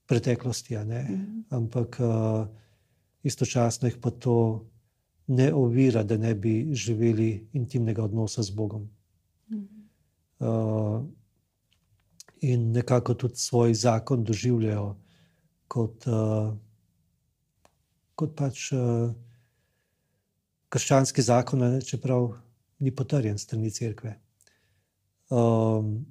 preteklosti, 0.08 0.76
mm. 0.76 1.44
ampak 1.52 2.00
uh, 2.00 2.46
istočasno 3.22 3.88
jih 3.88 3.98
pa 4.00 4.10
to 4.10 4.64
ne 5.28 5.52
ovira, 5.54 6.02
da 6.02 6.16
ne 6.16 6.34
bi 6.34 6.70
živeli 6.72 7.48
intimnega 7.52 8.04
odnosa 8.04 8.42
z 8.42 8.50
Bogom. 8.50 8.88
Mm. 9.50 9.66
Uh, 10.38 11.04
in 12.40 12.70
nekako 12.72 13.14
tudi 13.14 13.36
svoj 13.36 13.74
zakon 13.74 14.24
doživljajo 14.24 14.96
kot, 15.68 16.06
uh, 16.06 16.54
kot 18.14 18.36
pač 18.36 18.70
uh, 18.72 19.10
krščanski 20.68 21.22
zakon, 21.22 21.64
ne, 21.64 21.80
čeprav 21.82 22.30
ni 22.78 22.94
potrjen 22.94 23.38
strani 23.38 23.70
crkve. 23.70 24.14
Um, 25.28 26.06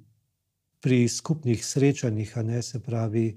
pri 0.80 1.08
skupnih 1.08 1.64
srečanjih, 1.64 2.36
a 2.38 2.42
ne 2.42 2.62
se 2.62 2.78
pravi, 2.82 3.32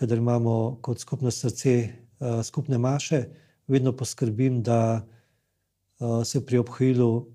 kadar 0.00 0.18
imamo 0.18 0.78
kot 0.80 0.98
skupno 0.98 1.30
srce 1.30 1.88
uh, 2.18 2.40
skupne 2.44 2.78
maše, 2.78 3.24
vedno 3.68 3.92
poskrbim, 3.92 4.62
da 4.62 5.06
uh, 5.98 6.22
se 6.24 6.40
pri 6.46 6.58
obhojilu 6.58 7.26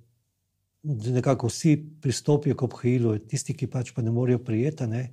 nekako 0.84 1.48
vsi 1.48 1.76
pristopijo 2.02 2.56
k 2.56 2.64
obhojilu, 2.66 3.18
tisti, 3.20 3.54
ki 3.54 3.68
pač 3.70 3.92
pa 3.94 4.02
ne 4.02 4.12
morejo 4.12 4.42
prijeti, 4.42 4.88
ne, 4.90 5.04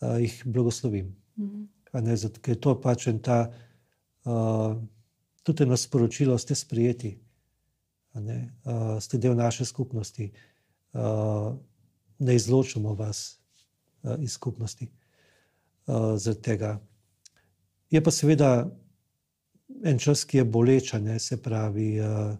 uh, 0.00 0.18
jih 0.20 0.42
blagoslovim. 0.44 1.14
Mm 1.36 1.68
-hmm. 1.92 2.16
Zato, 2.16 2.40
ker 2.40 2.56
je 2.56 2.60
to 2.60 2.74
pač 2.80 3.06
en 3.06 3.18
ta, 3.18 3.52
uh, 4.24 4.74
tudi 5.42 5.62
eno 5.62 5.76
sporočilo, 5.76 6.38
ste 6.38 6.54
sprijeti, 6.54 7.18
ne, 8.14 8.54
uh, 8.64 8.98
ste 9.00 9.18
del 9.18 9.36
naše 9.36 9.64
skupnosti, 9.64 10.32
uh, 10.92 11.54
ne 12.18 12.34
izločimo 12.34 12.94
vas 12.94 13.38
uh, 14.02 14.14
iz 14.18 14.32
skupnosti 14.32 14.88
uh, 15.86 16.16
zaradi 16.16 16.42
tega. 16.42 16.80
Je 17.90 18.02
pa 18.02 18.10
seveda 18.10 18.70
en 19.84 19.98
čas, 19.98 20.24
ki 20.24 20.38
je 20.38 20.44
bolečen, 20.44 21.08
se 21.20 21.36
pravi, 21.42 22.00
uh, 22.00 22.36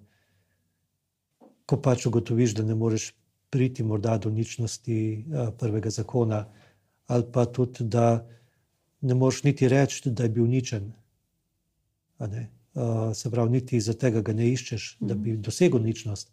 ko 1.66 1.78
pač 1.82 2.06
ugotoviš, 2.06 2.54
da 2.58 2.64
ne 2.64 2.74
moreš 2.74 3.12
priti 3.52 3.84
morda 3.84 4.18
do 4.18 4.30
ničnosti 4.30 4.98
uh, 5.18 5.48
prvega 5.58 5.90
zakona, 5.90 6.46
ali 7.06 7.26
pa 7.32 7.44
tudi, 7.44 7.84
da 7.84 8.26
ne 9.00 9.14
moreš 9.14 9.42
niti 9.44 9.68
reči, 9.68 10.10
da 10.10 10.22
je 10.22 10.28
bil 10.28 10.46
ničen. 10.46 10.92
Uh, 12.18 13.12
se 13.14 13.30
pravi, 13.30 13.50
niti 13.50 13.80
za 13.80 13.92
tega 13.92 14.22
ga 14.22 14.32
ne 14.32 14.46
iščeš, 14.52 14.96
da 15.00 15.14
bi 15.14 15.32
mhm. 15.32 15.42
dosegel 15.42 15.82
ničnost. 15.82 16.30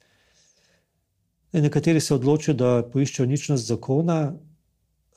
In 1.53 1.65
nekateri 1.65 2.01
se 2.01 2.13
odločijo, 2.13 2.53
da 2.53 2.83
poiščejo 2.93 3.25
ničnost 3.25 3.65
zakona. 3.65 4.35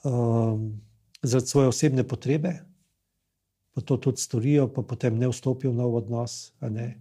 Um, 0.03 0.81
zaradi 1.23 1.47
svoje 1.47 1.69
osebne 1.69 2.05
potrebe, 2.09 2.61
pa 3.75 3.81
to 3.81 3.97
tudi 3.97 4.21
storijo, 4.21 4.69
pa 4.69 4.83
potem 4.83 5.19
ne 5.19 5.29
vstopijo 5.29 5.73
v 5.73 5.77
nov 5.77 5.95
odnos. 5.95 6.53
Ne. 6.61 7.01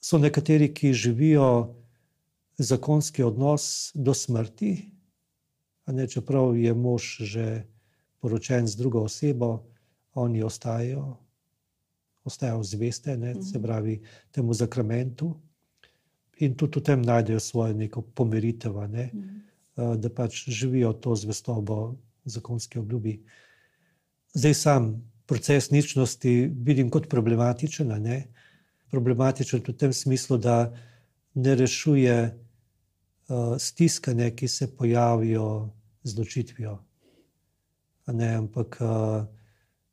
So 0.00 0.18
nekateri, 0.18 0.72
ki 0.74 0.92
živijo 0.92 1.74
zakonski 2.58 3.22
odnos 3.22 3.92
do 3.94 4.14
smrti, 4.14 4.90
ne, 5.86 6.08
čeprav 6.08 6.56
je 6.56 6.74
mož 6.74 7.02
že 7.20 7.64
poročen 8.20 8.66
z 8.66 8.76
drugo 8.76 9.04
osebo, 9.04 9.64
oni 10.14 10.42
ostajajo, 10.42 11.16
ostajajo 12.24 12.62
zveste, 12.62 13.16
ne, 13.16 13.34
se 13.42 13.58
mhm. 13.58 13.62
pravi, 13.62 14.00
temu 14.30 14.54
zakramentu. 14.54 15.34
In 16.38 16.54
tudi 16.56 16.80
v 16.80 16.82
tem 16.82 17.02
najdejo 17.02 17.40
svojo 17.40 17.74
neko 17.74 18.02
pomiritev, 18.02 18.74
ne, 18.90 19.10
mm. 19.14 20.00
da 20.02 20.10
pač 20.10 20.48
živijo 20.50 20.92
to 20.92 21.14
zvestobo 21.14 21.94
zakonski 22.24 22.78
obljubi. 22.78 23.22
Zdaj 24.34 24.54
sam 24.54 25.12
proces 25.26 25.70
ničnosti 25.70 26.50
vidim 26.62 26.90
kot 26.90 27.08
problematičen. 27.08 27.88
Ne? 28.02 28.24
Problematičen 28.90 29.62
v 29.66 29.72
tem 29.72 29.92
smislu, 29.92 30.38
da 30.38 30.74
ne 31.34 31.54
rešuje 31.54 32.16
uh, 33.28 33.56
stiskanje, 33.58 34.30
ki 34.36 34.48
se 34.48 34.76
pojavijo 34.76 35.70
z 36.02 36.18
ločitvijo. 36.18 36.78
Ne, 38.06 38.34
ampak 38.34 38.76
uh, 38.80 39.24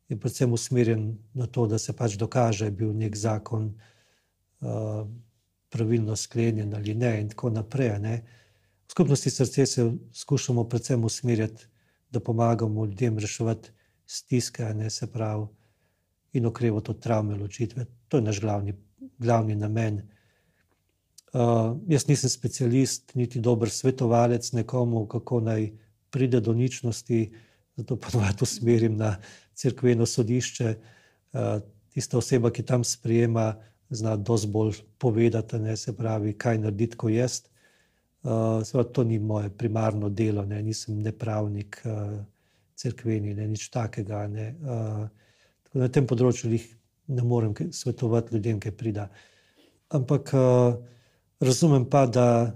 je 0.10 0.20
predvsem 0.20 0.54
usmerjen 0.54 1.18
na 1.34 1.48
to, 1.48 1.68
da 1.68 1.80
se 1.80 1.94
pač 1.94 2.18
dokaže, 2.20 2.66
da 2.66 2.66
je 2.66 2.72
bil 2.72 2.94
nek 2.94 3.16
zakon 3.16 3.72
uh, 4.60 5.08
pravilno 5.70 6.16
sklenjen 6.16 6.76
ali 6.76 6.94
ne, 6.94 7.22
in 7.22 7.30
tako 7.30 7.50
naprej. 7.50 8.00
Ne. 8.00 8.22
V 8.88 8.92
skupnosti 8.92 9.30
srca 9.30 9.66
se 9.66 9.92
skušamo 10.14 10.68
predvsem 10.70 11.04
usmerjati 11.04 11.71
da 12.12 12.20
pomagamo 12.20 12.86
ljudem 12.86 13.20
reševati 13.20 13.70
stiske, 14.06 14.74
ne 14.74 14.90
se 14.90 15.08
pravi, 15.12 15.48
in 16.34 16.46
okrevati 16.46 16.92
od 16.92 17.00
travme 17.00 17.36
ločitve. 17.36 17.86
To 18.08 18.18
je 18.18 18.24
naš 18.24 18.42
glavni, 18.42 18.74
glavni 19.18 19.56
namen. 19.56 20.02
Uh, 21.34 21.78
jaz 21.88 22.08
nisem 22.08 22.30
specialist, 22.30 23.16
niti 23.16 23.40
dober 23.40 23.70
svetovalec 23.70 24.52
nekomu, 24.52 25.06
kako 25.08 25.40
naj 25.40 25.70
pride 26.10 26.40
do 26.40 26.54
ničnosti, 26.54 27.32
zato 27.76 27.96
ponovadi 27.96 28.38
usmerim 28.42 28.98
na 28.98 29.16
crkveno 29.54 30.06
sodišče. 30.06 30.76
Uh, 31.34 31.40
tista 31.94 32.18
oseba, 32.18 32.52
ki 32.52 32.64
tam 32.64 32.84
sprejema, 32.84 33.56
zna 33.90 34.16
dosti 34.16 34.48
bolj 34.48 34.82
povedati, 34.98 35.60
ne, 35.60 35.78
se 35.78 35.96
pravi, 35.98 36.34
kaj 36.34 36.58
narediti, 36.58 36.98
ko 36.98 37.10
jaz. 37.10 37.42
Uh, 38.22 38.62
seveda, 38.62 38.90
to 38.94 39.04
ni 39.04 39.18
moje 39.20 39.50
primarno 39.50 40.10
delo, 40.10 40.46
ne, 40.46 40.60
nisem 40.64 41.00
ne 41.02 41.12
pravnik, 41.12 41.80
uh, 41.90 42.20
crkveni, 42.78 43.34
ne 43.34 43.48
nič 43.50 43.70
takega. 43.74 44.28
Ne, 44.30 44.52
uh, 44.62 45.08
na 45.74 45.90
tem 45.90 46.06
področju 46.06 46.52
jih 46.54 46.68
ne 47.18 47.26
morem 47.26 47.56
svetovati 47.74 48.36
ljudem, 48.36 48.60
ki 48.62 48.76
prida. 48.78 49.08
Ampak 49.90 50.34
uh, 50.38 50.78
razumem 51.42 51.88
pa, 51.90 52.06
da 52.06 52.54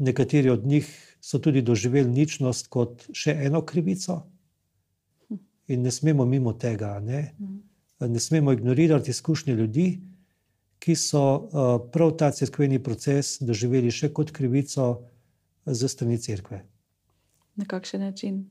nekateri 0.00 0.48
od 0.50 0.64
njih 0.64 0.88
so 1.20 1.38
tudi 1.38 1.60
doživeli 1.60 2.08
ničnost 2.08 2.72
kot 2.72 3.04
še 3.12 3.36
eno 3.44 3.60
krivico, 3.68 4.22
in 5.70 5.82
ne 5.82 5.90
smemo 5.90 6.24
mimo 6.24 6.52
tega. 6.52 6.98
Ne, 7.00 7.34
ne 8.00 8.20
smemo 8.20 8.52
ignorirati 8.52 9.10
izkušnje 9.10 9.54
ljudi 9.54 10.00
ki 10.80 10.96
so 10.96 11.22
uh, 11.22 11.90
prav 11.92 12.16
ta 12.16 12.30
crkveni 12.32 12.80
proces 12.82 13.36
doživeli 13.44 13.92
še 13.92 14.08
kot 14.16 14.32
krivico 14.32 14.86
za 15.66 15.88
strani 15.88 16.16
crkve. 16.18 16.62
Na 17.60 17.66
kakšen 17.68 18.00
način? 18.00 18.46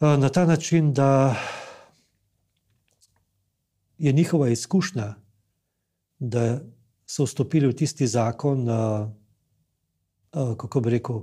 Uh, 0.00 0.18
na 0.20 0.28
ta 0.28 0.44
način, 0.46 0.92
da 0.92 1.36
je 3.98 4.12
njihova 4.12 4.50
izkušnja, 4.52 5.14
da 6.18 6.60
so 7.06 7.24
vstopili 7.24 7.68
v 7.68 7.76
tisti 7.76 8.06
zakon, 8.06 8.66
kako 10.32 10.80
bi 10.80 10.90
rekel, 10.90 11.22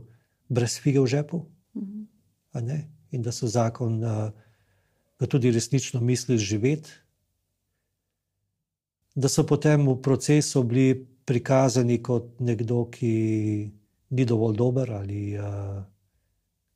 brez 0.50 0.78
fige 0.82 1.00
v 1.00 1.08
žepu, 1.08 1.44
mhm. 1.76 2.80
in 3.12 3.22
da 3.22 3.32
so 3.32 3.48
zakon 3.48 4.04
uh, 4.04 4.32
tudi 5.28 5.52
resnično 5.52 6.02
mislili 6.02 6.40
živeti 6.40 6.90
da 9.16 9.30
so 9.30 9.44
potem 9.44 9.88
v 9.88 9.96
procesu 10.02 10.64
bili 10.64 11.06
prikazani 11.26 12.00
kot 12.04 12.40
nekdo, 12.40 12.86
ki 12.90 13.14
ni 14.10 14.26
dovolj 14.26 14.56
dober 14.58 14.92
ali 14.92 15.38
uh, 15.38 15.84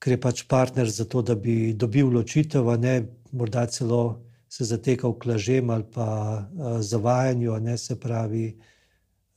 ker 0.03 0.13
je 0.13 0.19
pač 0.19 0.43
partner 0.51 0.89
za 0.89 1.05
to, 1.07 1.21
da 1.23 1.35
bi 1.35 1.73
dobil 1.73 2.11
ločitev, 2.11 2.67
ne 2.79 2.99
morda 3.31 3.65
celo 3.71 4.21
se 4.51 4.67
zatekal 4.67 5.15
k 5.17 5.31
lažem 5.31 5.69
ali 5.69 5.85
pa 5.93 6.07
uh, 6.43 6.81
zavajanju, 6.81 7.55
ne 7.59 7.77
se 7.77 7.95
pravi, 7.99 8.51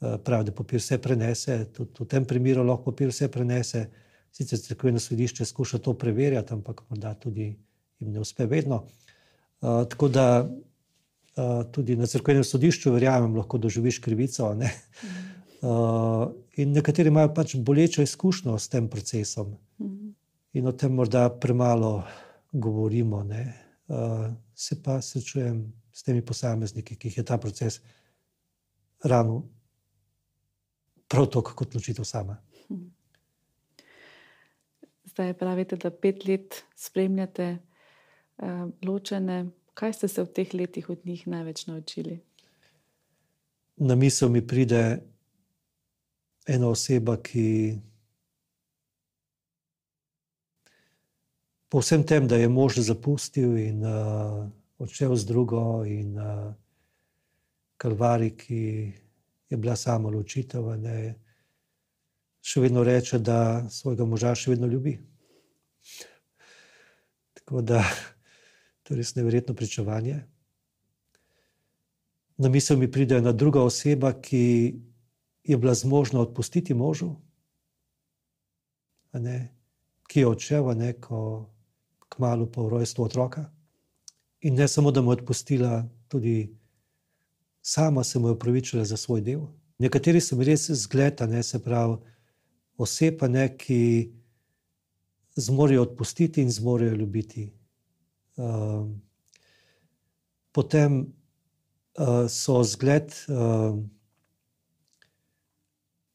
uh, 0.00 0.16
pravi, 0.24 0.50
da 0.50 0.52
papir 0.52 0.82
vse 0.82 0.98
prenese. 0.98 1.60
Tudi 1.72 2.02
v 2.02 2.08
tem 2.10 2.26
primeru 2.26 2.66
lahko 2.66 2.90
papir 2.90 3.14
vse 3.14 3.30
prenese. 3.32 3.86
Sicer 4.36 4.60
crkveno 4.60 5.00
sodišče 5.00 5.46
skuša 5.48 5.78
to 5.80 5.94
preverjati, 5.96 6.52
ampak 6.52 6.82
morda 6.90 7.14
tudi 7.14 7.54
jim 7.98 8.10
ne 8.12 8.20
uspe 8.20 8.44
vedno. 8.46 8.82
Uh, 9.62 9.86
tako 9.88 10.08
da 10.12 10.26
tudi 11.72 11.96
na 11.96 12.06
crkvenem 12.08 12.44
sodišču, 12.44 12.92
verjamem, 12.94 13.36
lahko 13.36 13.58
doživiš 13.60 13.98
krivico. 14.04 14.54
Ne? 14.56 14.70
Uh, 15.60 16.30
in 16.60 16.72
nekateri 16.76 17.10
imajo 17.12 17.32
pač 17.34 17.56
bolečo 17.56 18.04
izkušnjo 18.04 18.58
s 18.58 18.68
tem 18.72 18.88
procesom, 18.92 19.54
in 20.56 20.68
o 20.68 20.72
tem 20.72 20.92
morda 20.94 21.28
premalo 21.40 22.04
govorimo. 22.52 23.24
Uh, 23.88 24.32
se 24.54 24.80
pa 24.82 25.00
srečujem 25.02 25.60
s 25.92 26.02
temi 26.02 26.24
posamezniki, 26.24 26.96
ki 26.96 27.08
jih 27.08 27.18
je 27.18 27.24
ta 27.24 27.38
proces 27.38 27.80
ranil, 29.04 29.42
prav 31.08 31.28
tako 31.32 31.56
kot 31.56 31.74
ločitev 31.74 32.04
sama. 32.04 32.36
Zdaj 35.12 35.36
pravite, 35.38 35.76
da 35.76 35.90
pet 35.90 36.26
let 36.28 36.62
spremljate 36.76 37.56
uh, 37.56 38.68
ločene 38.84 39.46
Kaj 39.76 39.92
ste 39.92 40.08
se 40.08 40.22
v 40.24 40.32
teh 40.32 40.54
letih 40.54 40.88
od 40.88 41.04
njih 41.04 41.26
največ 41.28 41.66
naučili? 41.66 42.20
Na 43.76 43.94
misel 43.94 44.28
mi 44.32 44.40
pride 44.46 45.02
ena 46.46 46.70
oseba, 46.72 47.18
ki 47.20 47.76
po 51.68 51.84
vsem 51.84 52.06
tem, 52.08 52.24
da 52.28 52.40
je 52.40 52.48
mož 52.48 52.80
zapustil 52.80 53.58
in 53.60 53.84
uh, 53.84 54.48
odšel 54.78 55.12
z 55.16 55.28
drugo, 55.28 55.84
in 55.84 56.16
uh, 56.16 56.54
kalvari, 57.76 58.32
ki 58.32 58.62
je 59.50 59.56
bila 59.60 59.76
samo 59.76 60.08
ločitev, 60.08 60.72
ne, 60.80 61.14
še 62.40 62.64
vedno 62.64 62.80
reče, 62.80 63.20
da 63.20 63.68
svojega 63.68 64.08
moža 64.08 64.32
še 64.32 64.56
vedno 64.56 64.72
ljubi. 64.72 64.96
Tako 67.36 67.60
da. 67.60 67.84
To 68.86 68.94
je 68.94 68.98
res 69.02 69.14
nevrjetno 69.14 69.54
pričovanje. 69.54 70.20
Na 72.36 72.48
misel 72.48 72.78
mi 72.78 72.90
pride 72.90 73.18
ena 73.18 73.32
druga 73.32 73.62
oseba, 73.62 74.12
ki 74.12 74.74
je 75.44 75.56
bila 75.56 75.74
zmožna 75.74 76.20
odpustiti 76.20 76.74
možu, 76.74 77.16
ne, 79.12 79.48
ki 80.06 80.20
je 80.20 80.26
odšel, 80.26 80.70
ne, 80.76 80.92
ko 81.00 81.50
kmalo 82.08 82.46
po 82.46 82.68
rojstvu 82.68 83.04
otroka. 83.04 83.50
in 84.40 84.54
ne 84.54 84.68
samo, 84.68 84.90
da 84.90 85.02
mu 85.02 85.10
je 85.10 85.12
odpustila, 85.12 85.88
tudi 86.08 86.56
sama 87.62 88.04
se 88.04 88.18
mu 88.18 88.28
je 88.28 88.32
upravičila 88.32 88.84
za 88.84 88.96
svoj 88.96 89.20
del. 89.20 89.40
Nekateri 89.78 90.20
so 90.20 90.36
mi 90.36 90.44
res 90.44 90.70
zgleda, 90.70 91.26
ne 91.26 91.42
se 91.42 91.58
pravi, 91.62 91.96
oseba, 92.78 93.28
ne, 93.28 93.48
ki 93.56 94.12
zmorejo 95.36 95.82
odpustiti 95.82 96.42
in 96.42 96.50
zmorejo 96.50 96.94
ljubiti. 96.94 97.55
Uh, 98.36 98.88
potem 100.52 101.14
uh, 101.96 102.26
so 102.28 102.62
zgled 102.64 103.12
uh, 103.28 103.76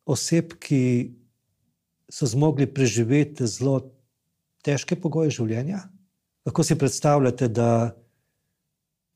oseb, 0.05 0.53
ki 0.61 1.13
so 2.11 2.27
zmogli 2.27 2.67
preživeti 2.67 3.47
zelo 3.47 3.79
težke 4.65 4.97
pogoje 4.99 5.33
življenja. 5.37 5.85
Lahko 6.45 6.65
si 6.65 6.77
predstavljate, 6.77 7.47
da 7.47 7.69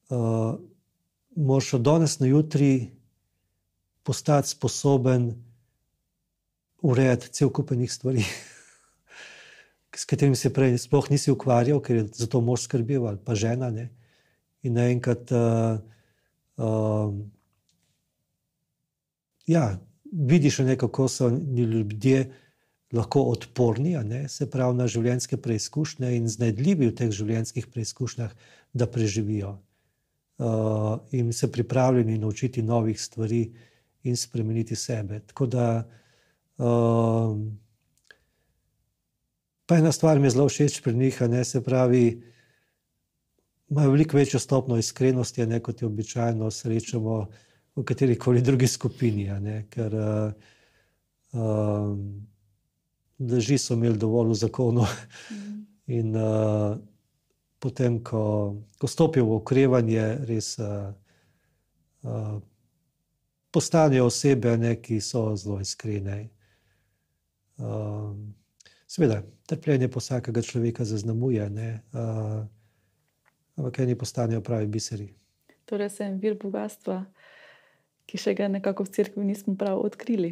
uh, 0.10 0.56
moraš 1.36 1.74
od 1.78 1.86
danes 1.86 2.20
na 2.20 2.30
jutri 2.30 2.92
postati 4.06 4.50
sposoben 4.50 5.34
urejati 6.86 7.30
cel 7.34 7.50
kupenih 7.50 7.92
stvari, 7.92 8.24
s 9.96 10.06
katerimi 10.06 10.36
se 10.36 10.54
prej 10.54 10.78
sploh 10.78 11.10
nisi 11.10 11.32
ukvarjal, 11.32 11.80
ker 11.82 11.96
je 11.96 12.06
za 12.14 12.28
to 12.28 12.42
mož 12.42 12.66
skrbel 12.68 13.08
ali 13.08 13.18
pa 13.18 13.36
žena. 13.36 13.72
Ne? 13.72 13.90
In 14.64 14.76
naenkrat. 14.76 15.32
Uh, 15.32 15.80
uh, 16.58 17.14
ja, 19.48 19.78
vidiš, 20.12 20.60
ne, 20.60 20.78
kako 20.78 21.08
so 21.08 21.30
ljudje 21.30 22.32
lahko 22.94 23.22
odporni, 23.22 23.96
ne, 24.04 24.28
se 24.30 24.50
pravi, 24.50 24.78
na 24.78 24.88
življenjske 24.88 25.38
preizkušnje 25.42 26.12
in 26.16 26.28
znajdljivi 26.32 26.90
v 26.90 26.96
teh 26.96 27.12
življenjskih 27.12 27.68
preizkušnjah, 27.74 28.34
da 28.74 28.88
preživijo. 28.88 29.58
Uh, 30.36 31.00
in 31.16 31.32
se 31.34 31.48
pripravljeni 31.52 32.18
naučiti 32.20 32.64
novih 32.64 33.00
stvari 33.02 33.46
in 34.04 34.18
spremeniti 34.20 34.76
sebe. 34.76 35.22
Tako 35.30 35.46
da, 35.48 35.68
uh, 36.60 37.38
pa 39.66 39.78
ena 39.78 39.92
stvar 39.92 40.20
mi 40.20 40.28
je 40.28 40.36
zelo 40.36 40.48
všeč 40.50 40.82
pri 40.84 40.94
njih, 40.94 41.22
ne 41.22 41.44
se 41.44 41.64
pravi, 41.64 42.22
imajo 43.70 43.92
veliko 43.92 44.18
večjo 44.18 44.40
stopno 44.40 44.78
iskrenosti, 44.78 45.46
ne, 45.46 45.60
kot 45.60 45.82
jo 45.82 45.88
običajno 45.88 46.52
srečamo 46.52 47.28
v 47.76 47.84
kateri 47.84 48.18
koli 48.20 48.42
drugi 48.42 48.68
skupini. 48.68 49.30
Ker 49.70 49.96
uh, 49.96 50.34
uh, 51.34 51.98
drži 53.18 53.58
so 53.58 53.74
imeli 53.74 53.98
dovolj 53.98 54.30
v 54.30 54.36
zakonu. 54.36 54.86
Mm. 55.32 55.66
In 55.88 56.16
uh, 56.16 56.78
potem, 57.60 58.04
ko, 58.04 58.56
ko 58.78 58.88
stopijo 58.88 59.26
v 59.26 59.36
okrevanje, 59.40 60.06
res 60.26 60.56
uh, 60.60 60.94
uh, 62.04 62.38
postanejo 63.52 64.06
osebe, 64.06 64.58
ne, 64.58 64.76
ki 64.82 65.02
so 65.02 65.36
zelo 65.36 65.60
iskrene. 65.62 66.30
Uh, 67.58 68.14
Seveda, 68.96 69.24
trpljenje 69.46 69.90
vsakega 69.96 70.42
človeka 70.42 70.86
zaznamuje, 70.86 71.50
ne, 71.50 71.82
uh, 71.94 72.46
ampak 73.56 73.80
eni 73.80 73.98
postanejo 73.98 74.40
pravi 74.42 74.70
biseri. 74.72 75.10
Torej, 75.68 75.90
sem 75.98 76.16
vir 76.22 76.38
bogatstva, 76.40 77.02
ki 78.08 78.22
še 78.22 78.36
ga 78.40 78.48
nekako 78.48 78.86
v 78.88 78.94
crkvi 78.96 79.26
nismo 79.28 79.58
prav 79.60 79.82
odkrili. 79.84 80.32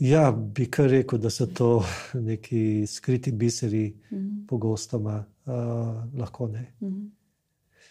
Ja, 0.00 0.32
bi 0.32 0.70
kar 0.72 0.88
rekel, 0.88 1.20
da 1.20 1.28
so 1.28 1.50
to 1.52 1.84
neki 2.30 2.86
skriti 2.88 3.32
biseri, 3.32 3.84
mm 3.92 4.18
-hmm. 4.18 4.46
pogostoma, 4.48 5.20
uh, 5.20 5.52
lahko 6.16 6.48
ne. 6.48 6.72
Mm 6.80 6.88
-hmm. 6.88 7.10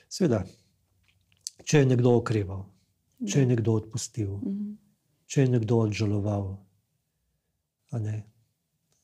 Sveda, 0.09 0.43
če 1.63 1.77
je 1.77 1.85
nekdo 1.85 2.17
okreval, 2.17 2.65
če 3.29 3.39
je 3.39 3.45
nekdo 3.45 3.73
odpustil, 3.73 4.29
mm 4.29 4.51
-hmm. 4.51 4.75
če 5.25 5.41
je 5.41 5.47
nekdo 5.47 5.77
odžaloval, 5.77 6.57
ne, 7.91 8.32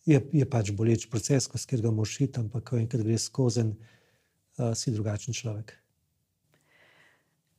je, 0.09 0.19
je 0.33 0.45
pač 0.49 0.71
boleč 0.75 1.05
proces, 1.11 1.45
skozi 1.45 1.69
katerega 1.69 1.93
moraš 1.93 2.17
iti, 2.25 2.41
ampak 2.41 2.65
ko 2.71 2.79
enkrat 2.79 3.05
greš 3.05 3.29
skozi, 3.29 3.65
uh, 3.69 4.73
si 4.73 4.93
drugačen 4.95 5.37
človek. 5.37 5.75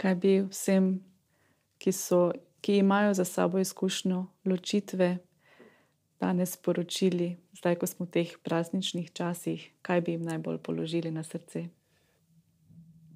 Kaj 0.01 0.15
bi 0.21 0.37
vsem, 0.49 0.93
ki, 1.81 1.93
so, 1.93 2.31
ki 2.65 2.81
imajo 2.81 3.15
za 3.15 3.27
sabo 3.29 3.61
izkušnjo 3.61 4.25
ločitve, 4.49 5.19
danes 6.21 6.57
sporočili, 6.57 7.37
zdaj, 7.57 7.81
ko 7.81 7.89
smo 7.89 8.07
v 8.07 8.13
teh 8.17 8.33
prazničnih 8.45 9.13
časih, 9.13 9.65
kaj 9.83 10.01
bi 10.05 10.17
jim 10.17 10.25
najbolj 10.29 10.59
položili 10.65 11.13
na 11.13 11.25
srce? 11.25 11.69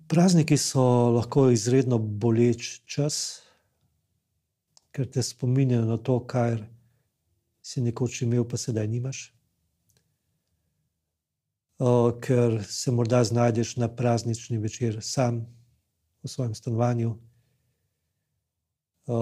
Prazniki 0.08 0.56
so 0.60 0.84
lahko 1.12 1.48
izredno 1.52 1.98
boleč 1.98 2.80
čas, 2.88 3.44
ker 4.92 5.08
te 5.10 5.24
spominjajo 5.24 5.88
na 5.88 5.96
to, 5.96 6.20
kar 6.20 6.60
si 7.64 7.80
nekoč 7.80 8.20
imel, 8.22 8.44
pa 8.44 8.60
sedaj 8.60 8.88
nimaš. 8.88 9.24
O, 11.78 12.12
ker 12.22 12.60
se 12.68 12.92
morda 12.92 13.24
znajdeš 13.24 13.76
na 13.80 13.88
praznični 13.88 14.60
večer 14.62 15.00
sam 15.02 15.42
v 16.22 16.28
svojem 16.28 16.54
stanovanju, 16.54 17.16
o, 19.06 19.18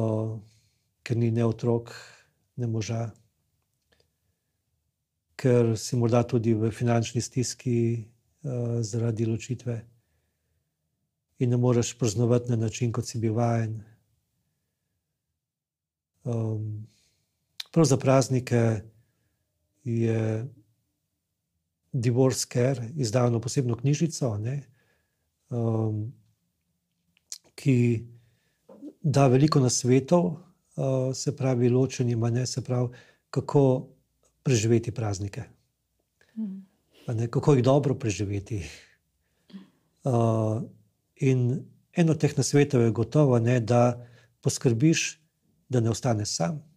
ker 1.02 1.16
ni 1.16 1.30
ne 1.30 1.46
otrok, 1.46 1.94
ne 2.56 2.66
moža 2.66 3.12
ker 5.42 5.74
si 5.74 5.98
morda 5.98 6.22
tudi 6.22 6.54
v 6.54 6.70
finančni 6.70 7.20
stiski 7.20 7.76
uh, 7.98 8.78
zaradi 8.86 9.26
ločitve 9.26 9.74
in 11.42 11.50
ne 11.50 11.58
moreš 11.58 11.96
praznovati 11.98 12.50
na 12.50 12.56
način, 12.56 12.92
kot 12.92 13.08
si 13.08 13.18
bil 13.18 13.34
vajen. 13.34 13.80
Um, 16.22 16.86
prav 17.72 17.84
za 17.84 17.96
praznike 17.96 18.80
je 19.84 20.48
Divorce 21.92 22.46
Care 22.52 22.90
izdal 22.96 23.26
eno 23.26 23.40
posebno 23.40 23.76
knjižico, 23.76 24.38
ne, 24.38 24.62
um, 25.50 26.12
ki 27.54 28.06
da 29.02 29.26
veliko 29.26 29.60
nasvetov, 29.60 30.24
uh, 30.24 30.36
se 31.14 31.36
pravi, 31.36 31.68
ločenima, 31.68 32.30
ne 32.30 32.46
se 32.46 32.64
pravi, 32.64 32.88
kako 33.30 33.88
preživeti 34.42 34.92
praznike. 34.92 35.42
Mm. 36.36 36.62
Ne, 37.08 37.28
kako 37.30 37.54
jih 37.54 37.64
dobro 37.64 37.94
preživeti. 37.94 38.62
Uh, 40.04 40.62
in 41.16 41.64
eno 41.92 42.14
teh 42.14 42.36
nasvetov 42.36 42.82
je 42.82 42.90
gotovo, 42.90 43.38
ne, 43.38 43.60
da 43.60 44.06
poskrbiš, 44.40 45.20
da 45.68 45.80
ne 45.80 45.90
ostaneš 45.90 46.36
sam, 46.36 46.71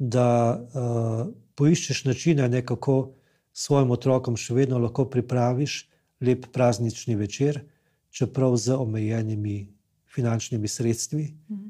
da 0.00 0.56
uh, 0.56 1.28
poiščeš 1.54 2.04
načine, 2.08 2.48
ne, 2.48 2.62
kako 2.64 3.12
svojim 3.52 3.92
otrokom 3.92 4.38
še 4.40 4.56
vedno 4.56 4.78
lahko 4.80 5.04
pripraviš 5.12 5.82
lep 6.24 6.46
praznični 6.54 7.18
večer, 7.20 7.60
čeprav 8.10 8.56
z 8.56 8.78
omejenimi 8.80 9.68
finančnimi 10.10 10.68
sredstvi. 10.68 11.26
Mm. 11.48 11.68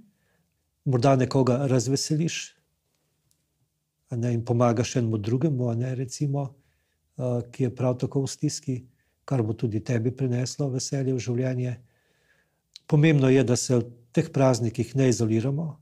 Morda 0.85 1.17
nekoga 1.19 1.59
razveseliš, 1.71 2.39
ne, 4.15 4.33
in 4.35 4.45
pomagaš 4.47 4.97
enemu 5.03 5.19
drugemu, 5.19 5.75
ne, 5.83 5.95
recimo, 5.99 6.47
uh, 6.47 7.43
ki 7.51 7.67
je 7.67 7.75
prav 7.75 7.99
tako 7.99 8.25
v 8.25 8.31
stiski, 8.31 8.81
kar 9.27 9.43
bo 9.43 9.59
tudi 9.59 9.83
tebi 9.83 10.15
prineslo 10.15 10.71
veselje 10.71 11.19
v 11.19 11.27
življenje. 11.27 11.77
Pomembno 12.87 13.29
je, 13.31 13.43
da 13.45 13.59
se 13.59 13.77
v 13.77 13.91
teh 14.15 14.31
praznikih 14.31 14.95
ne 14.99 15.11
izoliramo, 15.11 15.73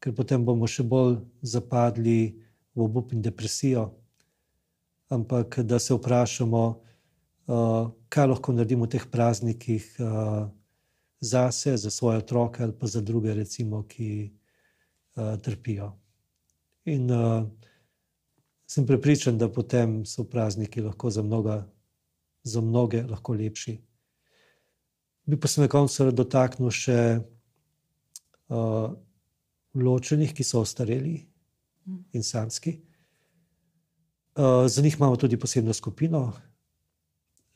ker 0.00 0.14
potem 0.16 0.44
bomo 0.44 0.66
še 0.66 0.82
bolj 0.82 1.20
zapadli 1.44 2.32
v 2.74 2.84
obup 2.84 3.12
in 3.12 3.22
depresijo, 3.22 3.90
ampak 5.12 5.60
da 5.66 5.78
se 5.78 5.94
vprašamo, 5.94 6.62
uh, 6.70 7.90
kaj 8.08 8.26
lahko 8.32 8.54
naredimo 8.56 8.88
v 8.88 8.96
teh 8.96 9.04
praznikih 9.10 9.84
uh, 10.00 10.48
zase, 11.20 11.76
za 11.76 11.90
svoje 11.90 12.24
otroke 12.24 12.62
ali 12.62 12.72
pa 12.72 12.86
za 12.86 13.00
druge, 13.00 13.34
recimo, 13.34 13.82
ki 13.84 14.30
uh, 15.16 15.36
trpijo. 15.42 15.92
In 16.88 17.10
uh, 17.10 17.44
sem 18.70 18.86
prepričan, 18.86 19.38
da 19.38 19.50
potem 19.52 20.06
so 20.06 20.24
prazniki 20.24 20.80
lahko 20.80 21.10
za, 21.10 21.22
mnoga, 21.22 21.66
za 22.42 22.60
mnoge 22.60 23.02
lahko 23.02 23.34
lepši. 23.34 23.76
Bi 25.26 25.36
pa 25.36 25.48
se 25.48 25.60
na 25.60 25.68
koncu 25.68 26.08
dotaknil 26.10 26.70
še 26.72 27.20
uh, 28.48 28.94
ločenih, 29.74 30.34
ki 30.34 30.44
so 30.44 30.60
ostareli 30.60 31.20
in 32.12 32.22
samski. 32.22 32.80
Uh, 34.36 34.66
za 34.66 34.82
njih 34.82 34.96
imamo 34.96 35.16
tudi 35.16 35.38
posebno 35.38 35.72
skupino. 35.72 36.32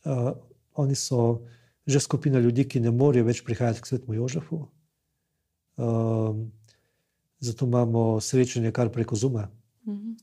Uh, 0.04 0.32
oni 0.74 0.94
so 0.94 1.46
že 1.86 2.00
skupina 2.00 2.38
ljudi, 2.40 2.64
ki 2.68 2.80
ne 2.80 2.90
morejo 2.90 3.26
več 3.28 3.42
prihajati 3.44 3.80
k 3.80 3.86
svetu 3.86 4.14
Jožefu. 4.14 4.56
Uh, 5.76 6.36
zato 7.38 7.66
imamo 7.66 8.20
srečanje 8.20 8.72
kar 8.72 8.88
preko 8.88 9.16
Zuma. 9.16 9.48
Mm 9.84 9.92
-hmm. 9.92 10.14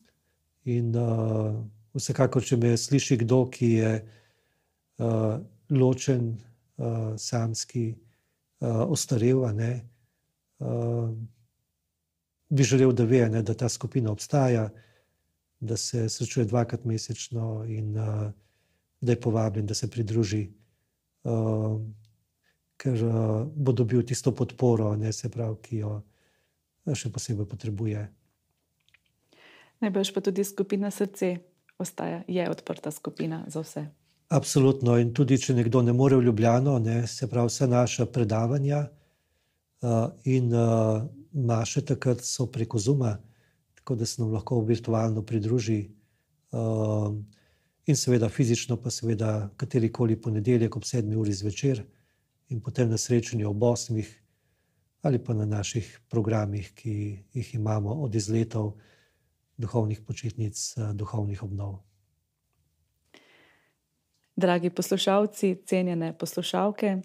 In 0.64 0.96
uh, 0.96 1.64
vsekakor, 1.94 2.44
če 2.44 2.58
me 2.58 2.78
sliši 2.78 3.18
kdo, 3.18 3.46
ki 3.50 3.70
je 3.72 4.06
uh, 4.98 5.39
ločen, 5.70 6.38
uh, 6.78 7.14
samski, 7.18 7.96
uh, 8.60 8.92
ostarel. 8.92 9.38
Uh, 9.39 11.10
bi 12.52 12.64
želel, 12.64 12.91
da 12.91 13.04
ve, 13.08 13.24
ne, 13.30 13.41
da 13.41 13.54
ta 13.54 13.70
skupina 13.70 14.12
obstaja, 14.12 14.70
da 15.60 15.78
se 15.78 16.10
srečuje 16.10 16.45
dvakrat 16.45 16.86
mesečno 16.86 17.66
in 17.68 17.97
uh, 17.97 18.32
da 19.02 19.12
je 19.12 19.22
povabljen, 19.22 19.66
da 19.66 19.74
se 19.74 19.89
pridruži, 19.89 20.49
uh, 21.24 21.80
ker 22.78 23.04
uh, 23.04 23.47
bo 23.56 23.72
dobil 23.72 24.04
tisto 24.04 24.36
podporo, 24.36 24.95
ne, 24.95 25.14
se 25.14 25.30
pravi, 25.30 25.56
ki 25.62 25.78
jo 25.78 26.02
še 26.97 27.12
posebej 27.14 27.47
potrebuje. 27.47 28.04
Najbrž 29.82 30.12
pa 30.14 30.22
tudi 30.22 30.43
skupina 30.43 30.91
srce 30.91 31.38
ostaja, 31.78 32.24
je 32.28 32.49
odprta 32.49 32.91
skupina 32.91 33.45
za 33.47 33.64
vse. 33.64 33.86
Absolutno. 34.32 34.97
In 34.97 35.14
tudi, 35.14 35.38
če 35.38 35.56
nekdo 35.56 35.82
ne 35.82 35.93
more 35.93 36.18
v 36.20 36.28
Ljubljano, 36.28 36.80
ne, 36.80 37.08
se 37.08 37.30
pravi, 37.30 37.47
vse 37.47 37.68
naše 37.68 38.06
predavanja 38.12 38.84
uh, 38.88 40.12
in 40.26 40.54
uh, 40.54 41.02
naše 41.32 41.86
takrat 41.86 42.22
so 42.22 42.46
preko 42.46 42.80
Zuma, 42.80 43.18
tako 43.76 43.96
da 43.96 44.06
se 44.06 44.22
nam 44.22 44.32
lahko 44.32 44.62
virtualno 44.62 45.26
pridruži. 45.26 45.90
Uh, 46.52 47.16
in 47.86 47.96
seveda 47.96 48.30
fizično, 48.30 48.78
pa 48.78 48.90
seveda 48.90 49.50
katerikoli 49.58 50.22
ponedeljek 50.22 50.76
ob 50.76 50.84
sedmi 50.86 51.16
uri 51.16 51.34
zvečer, 51.34 51.84
in 52.50 52.62
potem 52.62 52.90
na 52.90 52.98
srečanju 52.98 53.50
ob 53.50 53.64
osmih, 53.64 54.10
ali 55.02 55.24
pa 55.24 55.34
na 55.34 55.46
naših 55.46 56.00
programih, 56.10 56.74
ki 56.76 57.24
jih 57.34 57.56
imamo 57.56 57.94
od 58.04 58.16
izletov, 58.16 58.74
duhovnih 59.58 60.02
počitnic, 60.02 60.58
duhovnih 60.94 61.44
obnov. 61.44 61.80
Dragi 64.36 64.70
poslušalci, 64.70 65.56
cenjene 65.66 66.14
poslušalke, 66.18 66.98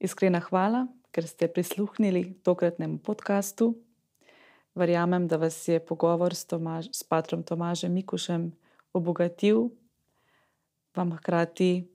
iskrena 0.00 0.40
hvala, 0.40 0.86
ker 1.12 1.28
ste 1.28 1.48
prisluhnili 1.48 2.40
tokratnemu 2.42 2.98
podkastu. 2.98 3.76
Verjamem, 4.74 5.28
da 5.28 5.36
vas 5.36 5.68
je 5.68 5.80
pogovor 5.80 6.34
s, 6.34 6.44
Tomaž, 6.48 6.88
s 6.92 7.04
patrom 7.04 7.42
Tomažem 7.42 7.92
Mikušem 7.92 8.52
obogatil, 8.92 9.68
vam 10.96 11.12
hkrati 11.12 11.88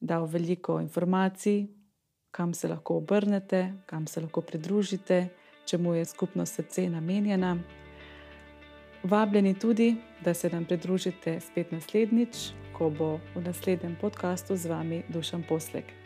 dal 0.00 0.26
veliko 0.26 0.80
informacij, 0.80 1.66
kam 2.30 2.54
se 2.54 2.68
lahko 2.68 2.96
obrnete, 2.96 3.72
kam 3.86 4.06
se 4.06 4.20
lahko 4.20 4.40
pridružite, 4.40 5.28
čemu 5.66 5.94
je 5.94 6.04
skupno 6.04 6.46
srce 6.46 6.88
namenjena. 6.88 7.58
Vabljeni 9.02 9.58
tudi, 9.58 9.96
da 10.24 10.34
se 10.34 10.50
nam 10.50 10.64
pridružite 10.64 11.40
spet 11.40 11.72
naslednjič, 11.72 12.36
ko 12.78 12.90
bo 12.90 13.18
v 13.34 13.42
naslednjem 13.44 13.96
podkastu 14.00 14.56
z 14.56 14.66
vami 14.66 15.02
Dušan 15.08 15.42
Poslek. 15.48 15.99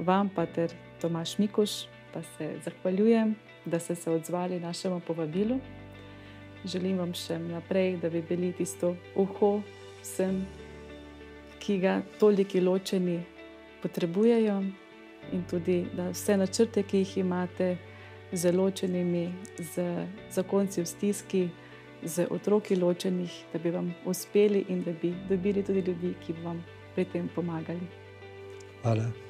Vam, 0.00 0.28
pater 0.28 0.72
Tomaš 1.00 1.38
Mikuš, 1.38 1.70
pa 2.12 2.22
se 2.22 2.54
zahvaljujem, 2.64 3.34
da 3.64 3.78
ste 3.78 3.94
se 3.94 4.10
odzvali 4.10 4.60
našemu 4.60 5.00
povabilu. 5.00 5.58
Želim 6.64 6.98
vam 6.98 7.14
še 7.14 7.38
naprej, 7.38 7.96
da 8.02 8.10
bi 8.10 8.22
bili 8.22 8.52
tisto 8.52 8.94
uho 9.16 9.60
vsem, 10.02 10.42
ki 11.60 11.78
ga 11.78 12.00
toliki 12.20 12.60
ločeni 12.60 13.20
potrebujejo, 13.82 14.62
in 15.32 15.44
tudi 15.50 15.84
da 15.96 16.10
vse 16.10 16.36
načrte, 16.36 16.82
ki 16.82 17.04
jih 17.04 17.16
imate, 17.24 17.76
z 18.32 18.52
ločenimi, 18.52 19.32
z 19.58 20.06
zakonci 20.30 20.80
v 20.80 20.86
stiski 20.86 21.48
z 22.02 22.26
otroki 22.30 22.76
ločenih, 22.76 23.32
da 23.52 23.58
bi 23.58 23.70
vam 23.70 23.94
uspeli 24.04 24.64
in 24.68 24.82
da 24.82 24.92
bi 24.92 25.14
dobili 25.28 25.62
tudi 25.62 25.80
ljudi, 25.80 26.14
ki 26.26 26.32
bi 26.32 26.42
vam 26.42 26.64
pri 26.94 27.04
tem 27.04 27.28
pomagali. 27.34 27.86
Hvala. 28.82 29.29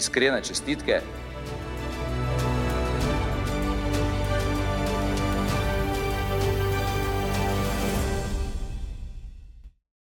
Iskrene 0.00 0.40
čestitke 0.42 1.00